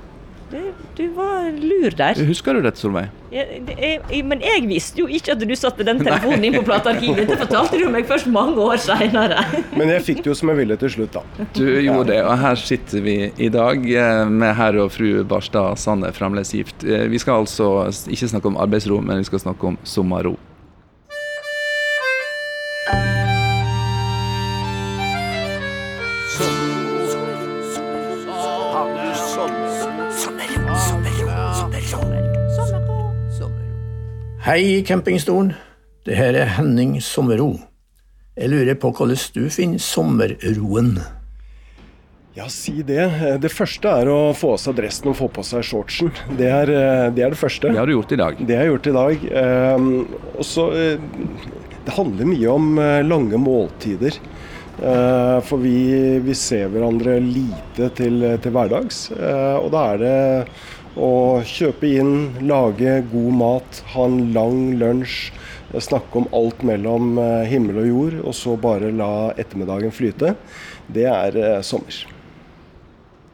det, 0.53 0.63
du 0.99 1.07
var 1.17 1.49
lur 1.57 1.95
der. 1.97 2.19
Husker 2.29 2.57
du 2.57 2.63
dette, 2.65 2.81
Solveig? 2.81 3.09
Ja, 3.33 3.47
jeg, 3.49 4.21
men 4.29 4.43
jeg 4.45 4.67
visste 4.69 5.01
jo 5.01 5.07
ikke 5.09 5.33
at 5.33 5.41
du 5.41 5.55
satte 5.57 5.87
den 5.89 6.03
telefonen 6.05 6.45
inn 6.45 6.57
på 6.59 6.65
platearkivet. 6.67 7.25
Det 7.31 7.39
fortalte 7.41 7.81
du 7.81 7.87
meg 7.93 8.05
først 8.11 8.29
mange 8.33 8.61
år 8.61 8.77
seinere. 8.83 9.41
Men 9.79 9.89
jeg 9.89 10.05
fikk 10.05 10.21
det 10.21 10.33
jo 10.33 10.37
som 10.37 10.53
jeg 10.53 10.61
ville 10.61 10.77
til 10.81 10.93
slutt, 10.93 11.17
da. 11.17 11.47
Du 11.57 11.65
gjorde 11.65 12.11
det, 12.13 12.21
og 12.27 12.37
her 12.43 12.61
sitter 12.61 13.05
vi 13.05 13.17
i 13.41 13.49
dag 13.53 13.89
eh, 13.89 14.23
med 14.29 14.53
herr 14.59 14.77
og 14.85 14.93
fru 14.93 15.23
Barstad 15.29 15.81
Sanne 15.81 16.13
fremdeles 16.13 16.53
gift. 16.53 16.85
Eh, 16.85 17.09
vi 17.09 17.21
skal 17.23 17.47
altså 17.47 17.89
ikke 18.13 18.33
snakke 18.35 18.53
om 18.53 18.61
arbeidsro, 18.61 19.01
men 19.01 19.25
vi 19.25 19.31
skal 19.31 19.47
snakke 19.47 19.73
om 19.73 19.81
sommerro. 19.89 20.37
Hei, 34.43 34.83
campingstolen. 34.83 35.53
Det 36.03 36.17
her 36.19 36.35
er 36.35 36.49
Henning 36.57 36.97
Sommerro. 36.99 37.61
Jeg 38.35 38.51
lurer 38.51 38.75
på 38.75 38.89
hvordan 38.91 39.21
du 39.37 39.45
finner 39.55 39.79
sommerroen? 39.79 40.97
Ja, 42.35 42.49
si 42.51 42.83
det. 42.83 43.05
Det 43.39 43.53
første 43.55 43.93
er 44.01 44.11
å 44.11 44.33
få 44.35 44.57
av 44.57 44.59
seg 44.65 44.81
dressen 44.81 45.13
og 45.13 45.15
få 45.21 45.29
på 45.31 45.45
seg 45.47 45.63
shortsen. 45.69 46.11
Det 46.35 46.51
er, 46.51 46.75
det 47.15 47.23
er, 47.23 47.37
det 47.37 47.39
første. 47.39 47.71
Det 47.71 47.79
har 47.79 47.87
du 47.87 47.95
gjort 47.95 48.17
i 48.17 48.21
dag. 48.25 48.43
Det 48.43 48.59
har 48.59 48.67
jeg 48.67 48.73
gjort 48.73 48.91
i 48.91 48.97
dag. 48.99 49.25
Um, 49.31 49.89
og 50.35 50.51
så 50.51 50.67
uh, 50.75 51.39
Det 51.87 51.97
handler 52.01 52.33
mye 52.35 52.51
om 52.59 52.69
uh, 52.83 52.99
lange 53.07 53.39
måltider. 53.47 54.19
For 54.73 55.61
vi, 55.61 55.77
vi, 56.25 56.35
ser 56.35 56.71
hverandre 56.73 57.21
lite 57.23 57.93
til, 57.95 58.25
til 58.43 58.55
hverdags. 58.57 59.03
og 59.13 59.69
da 59.71 59.83
er 59.93 60.01
det 60.01 60.15
å 60.97 61.41
kjøpe 61.49 61.89
inn, 61.89 62.15
lage 62.49 63.01
god 63.13 63.37
mat, 63.39 63.83
ha 63.95 64.07
en 64.09 64.33
lang 64.35 64.75
lunsj, 64.81 65.33
snakke 65.81 66.21
om 66.21 66.27
alt 66.37 66.61
mellom 66.69 67.17
eh, 67.21 67.45
himmel 67.49 67.81
og 67.81 67.87
jord, 67.89 68.17
og 68.27 68.35
så 68.37 68.57
bare 68.61 68.93
la 68.93 69.13
ettermiddagen 69.41 69.95
flyte, 69.95 70.35
det 70.93 71.07
er 71.09 71.39
eh, 71.41 71.61
sommer. 71.65 72.03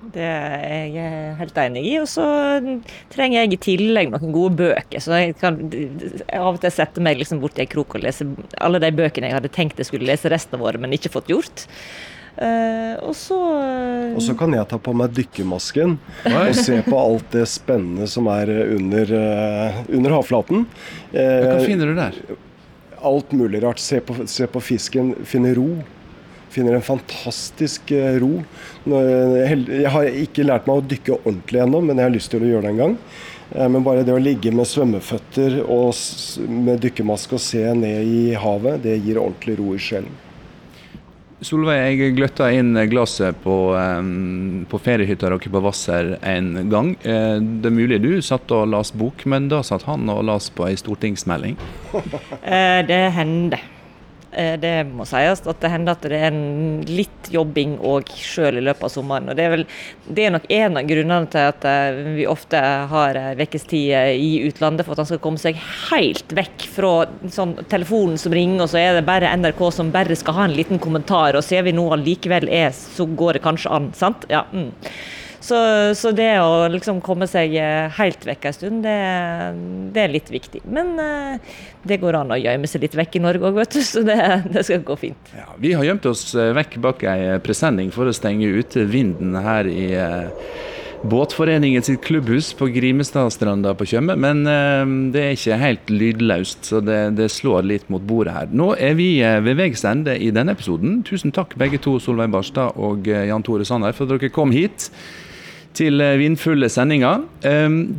Det 0.08 0.24
er 0.24 0.84
jeg 0.94 1.32
helt 1.40 1.58
enig 1.60 1.82
i. 1.84 1.94
Og 2.00 2.06
så 2.08 2.24
trenger 3.12 3.42
jeg 3.42 3.52
i 3.52 3.60
tillegg 3.60 4.12
noen 4.12 4.32
gode 4.32 4.54
bøker. 4.60 5.02
Så 5.04 5.18
jeg 5.18 5.34
kan 5.40 5.58
av 6.38 6.54
og 6.54 6.60
til 6.62 6.72
sette 6.72 7.02
meg 7.04 7.18
liksom 7.20 7.42
i 7.42 7.50
en 7.64 7.72
krok 7.74 7.98
og 7.98 8.06
lese 8.06 8.24
alle 8.62 8.80
de 8.80 8.92
bøkene 8.94 9.28
jeg 9.28 9.36
hadde 9.36 9.52
tenkt 9.52 9.82
jeg 9.82 9.90
skulle 9.90 10.08
lese 10.08 10.30
resten 10.32 10.56
av 10.56 10.64
året, 10.64 10.80
men 10.80 10.94
ikke 10.96 11.12
fått 11.12 11.28
gjort. 11.32 11.66
Uh, 12.38 12.94
og 13.02 13.16
så 13.18 13.34
uh, 13.34 14.12
Og 14.14 14.22
så 14.22 14.34
kan 14.38 14.52
jeg 14.54 14.66
ta 14.70 14.76
på 14.78 14.92
meg 14.94 15.10
dykkermasken 15.10 15.96
og 16.30 16.52
se 16.54 16.76
på 16.86 16.94
alt 16.94 17.32
det 17.34 17.48
spennende 17.50 18.06
som 18.06 18.28
er 18.30 18.52
under, 18.76 19.10
uh, 19.10 19.80
under 19.90 20.14
havflaten. 20.14 20.62
Hva 21.10 21.56
finner 21.64 21.90
du 21.90 21.98
der? 21.98 22.18
Alt 23.02 23.34
mulig 23.34 23.62
rart. 23.64 23.82
Se 23.82 23.98
på, 24.02 24.20
se 24.30 24.46
på 24.46 24.62
fisken. 24.62 25.16
Finne 25.26 25.50
ro. 25.58 25.66
Finner 26.54 26.78
en 26.78 26.84
fantastisk 26.86 27.90
ro. 28.22 28.30
Jeg 28.88 29.90
har 29.92 30.08
ikke 30.22 30.46
lært 30.46 30.70
meg 30.70 30.80
å 30.80 30.86
dykke 30.94 31.18
ordentlig 31.18 31.62
ennå, 31.62 31.82
men 31.84 32.00
jeg 32.00 32.08
har 32.08 32.14
lyst 32.14 32.32
til 32.32 32.46
å 32.46 32.52
gjøre 32.52 32.64
det 32.68 32.72
en 32.72 32.80
gang. 32.82 32.96
Men 33.74 33.84
bare 33.86 34.06
det 34.06 34.14
å 34.16 34.22
ligge 34.22 34.50
med 34.54 34.66
svømmeføtter 34.66 35.60
og 35.64 35.92
med 36.48 36.80
dykkermaske 36.86 37.36
og 37.38 37.44
se 37.44 37.62
ned 37.78 38.08
i 38.08 38.24
havet, 38.38 38.82
det 38.86 38.96
gir 39.04 39.20
ordentlig 39.22 39.58
ro 39.60 39.76
i 39.76 39.82
sjelen. 39.82 40.27
Solveig, 41.38 42.00
jeg 42.00 42.14
gløtta 42.16 42.48
inn 42.50 42.74
glasset 42.90 43.36
på, 43.44 43.52
um, 43.70 44.64
på 44.66 44.80
feriehytta 44.82 45.28
deres 45.30 45.52
på 45.52 45.60
Hvasser 45.62 46.16
en 46.26 46.48
gang. 46.66 46.90
Eh, 47.06 47.38
det 47.38 47.70
er 47.70 47.76
mulig 47.76 48.00
du 48.02 48.10
satt 48.26 48.50
og 48.50 48.66
las 48.72 48.90
bok, 48.90 49.22
men 49.30 49.46
da 49.52 49.62
satt 49.62 49.86
han 49.86 50.10
og 50.10 50.24
las 50.26 50.50
på 50.50 50.66
ei 50.66 50.74
stortingsmelding? 50.78 51.58
Eh, 52.48 52.80
det 52.86 52.98
hender. 53.14 53.60
Eh, 54.32 54.58
det 54.60 54.72
må 54.92 55.06
sies 55.08 55.40
at 55.40 55.60
det 55.62 55.70
hender 55.72 55.96
at 55.96 56.04
det 56.04 56.18
er 56.28 56.34
litt 56.88 57.30
jobbing 57.32 57.78
òg 57.84 58.10
sjøl 58.12 58.58
i 58.60 58.64
løpet 58.64 58.84
av 58.84 58.92
sommeren. 58.92 59.30
og 59.30 59.38
Det 59.38 59.44
er, 59.44 59.54
vel, 59.54 59.64
det 60.04 60.24
er 60.24 60.34
nok 60.34 60.48
en 60.52 60.80
av 60.80 60.90
grunnene 60.90 61.30
til 61.32 61.46
at 61.52 61.68
eh, 61.68 62.00
vi 62.18 62.26
ofte 62.28 62.60
har 62.92 63.20
ukestid 63.40 63.94
i 64.20 64.30
utlandet, 64.48 64.84
for 64.84 64.94
at 64.94 65.02
han 65.02 65.10
skal 65.12 65.22
komme 65.24 65.40
seg 65.40 65.60
helt 65.88 66.36
vekk 66.36 66.66
fra 66.74 66.92
sånn, 67.32 67.56
telefonen 67.72 68.20
som 68.20 68.36
ringer, 68.36 68.66
og 68.66 68.72
så 68.72 68.82
er 68.82 68.98
det 68.98 69.06
bare 69.08 69.32
NRK 69.38 69.64
som 69.74 69.94
bare 69.94 70.18
skal 70.18 70.36
ha 70.36 70.48
en 70.48 70.58
liten 70.58 70.82
kommentar, 70.82 71.38
og 71.38 71.46
ser 71.46 71.64
vi 71.64 71.76
nå 71.76 71.88
allikevel 71.96 72.50
er, 72.52 72.74
så 72.76 73.08
går 73.08 73.38
det 73.38 73.46
kanskje 73.46 73.72
an. 73.72 73.92
sant? 73.96 74.28
Ja. 74.32 74.44
Mm. 74.52 74.74
Så, 75.40 75.58
så, 75.94 76.10
det 76.14 76.32
å 76.42 76.66
liksom 76.72 76.98
komme 77.04 77.28
seg 77.30 77.54
eh, 77.58 77.86
helt 77.98 78.24
vekk 78.26 78.48
en 78.48 78.56
stund, 78.56 78.80
det, 78.86 78.94
det, 79.94 80.04
er 80.04 80.14
litt 80.14 80.32
viktig. 80.32 80.64
Men 80.66 80.96
uh, 80.98 81.58
det 81.86 82.00
går 82.02 82.18
an 82.18 82.34
å 82.34 82.40
gjemme 82.40 82.70
seg 82.70 82.86
litt 82.86 82.96
vekk 82.98 83.20
i 83.20 83.22
Norge 83.22 83.50
òg, 83.50 83.60
vet 83.60 83.76
du. 83.76 83.82
Så 83.92 84.02
det, 84.06 84.18
det, 84.50 84.66
skal 84.66 84.82
gå 84.86 84.98
fint. 84.98 85.34
Ja, 85.38 85.52
vi 85.60 85.76
har 85.78 85.86
gjemt 85.86 86.08
oss 86.10 86.32
eh, 86.34 86.50
vekk 86.58 86.80
bak 86.82 87.06
ei 87.06 87.38
presenning 87.44 87.94
for 87.94 88.10
å 88.10 88.16
stenge 88.16 88.50
ute 88.58 88.88
vinden 88.90 89.38
her 89.44 89.70
i 89.70 89.86
Båtforeningen 90.98 91.84
sitt 91.86 92.00
klubbhus 92.02 92.48
på 92.58 92.66
Grimestadstranda 92.74 93.70
på 93.78 93.86
Tjøme, 93.86 94.16
men 94.18 94.40
det 95.14 95.20
er 95.22 95.36
ikke 95.36 95.58
helt 95.60 95.92
lydløst, 95.94 96.66
så 96.72 96.80
det, 96.82 96.96
det, 97.20 97.28
slår 97.30 97.68
litt 97.70 97.86
mot 97.86 98.02
bordet 98.02 98.34
her. 98.34 98.50
Nå 98.50 98.72
er 98.74 98.96
vi 98.98 99.06
ved 99.22 99.60
veis 99.60 99.86
ende 99.86 100.16
i 100.18 100.32
denne 100.34 100.56
episoden. 100.58 100.98
Tusen 101.06 101.30
takk 101.36 101.54
begge 101.62 101.78
to, 101.84 102.00
Solveig 102.02 102.34
Barstad 102.34 102.74
og 102.82 103.06
Jan 103.06 103.46
Tore 103.46 103.68
Sanner, 103.68 103.94
for 103.94 104.10
at 104.10 104.18
dere 104.18 104.34
kom 104.34 104.50
hit 104.50 104.90
til 105.78 106.02
eh, 106.02 106.16
vindfulle 106.20 106.68
sendinger. 106.72 107.24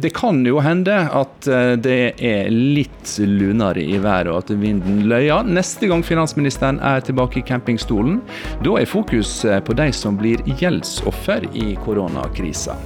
Det 0.03 0.11
kan 0.15 0.41
jo 0.47 0.59
hende 0.63 0.95
at 1.15 1.47
eh, 1.47 1.73
det 1.79 1.99
er 2.19 2.49
litt 2.51 3.15
lunere 3.23 3.83
i 3.83 3.99
været 4.01 4.31
og 4.31 4.43
at 4.43 4.53
vinden 4.59 5.05
løyer 5.09 5.47
neste 5.47 5.89
gang 5.89 6.03
finansministeren 6.05 6.81
er 6.83 7.03
tilbake 7.05 7.41
i 7.41 7.45
campingstolen. 7.47 8.19
Da 8.65 8.75
er 8.79 8.89
fokus 8.89 9.43
eh, 9.45 9.61
på 9.63 9.75
de 9.79 9.89
som 9.95 10.19
blir 10.19 10.43
gjeldsoffer 10.59 11.47
i 11.55 11.71
koronakrisa. 11.85 12.77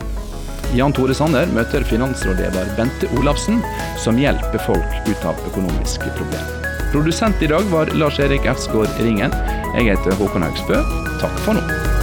Jan 0.74 0.94
Tore 0.96 1.14
Sanner 1.14 1.50
møter 1.54 1.86
finansrådgiver 1.86 2.72
Bente 2.78 3.10
Olafsen, 3.20 3.60
som 4.02 4.18
hjelper 4.18 4.62
folk 4.66 5.10
ut 5.10 5.28
av 5.30 5.38
økonomiske 5.52 6.16
problemer. 6.18 6.70
Produsent 6.94 7.42
i 7.46 7.50
dag 7.50 7.66
var 7.74 7.90
Lars 7.98 8.20
Erik 8.22 8.46
Efsgaard 8.50 9.02
Ringen. 9.02 9.34
Jeg 9.74 9.92
heter 9.92 10.18
Håkon 10.22 10.46
Haugsbø. 10.46 10.82
Takk 11.22 11.44
for 11.46 11.58
nå. 11.58 12.03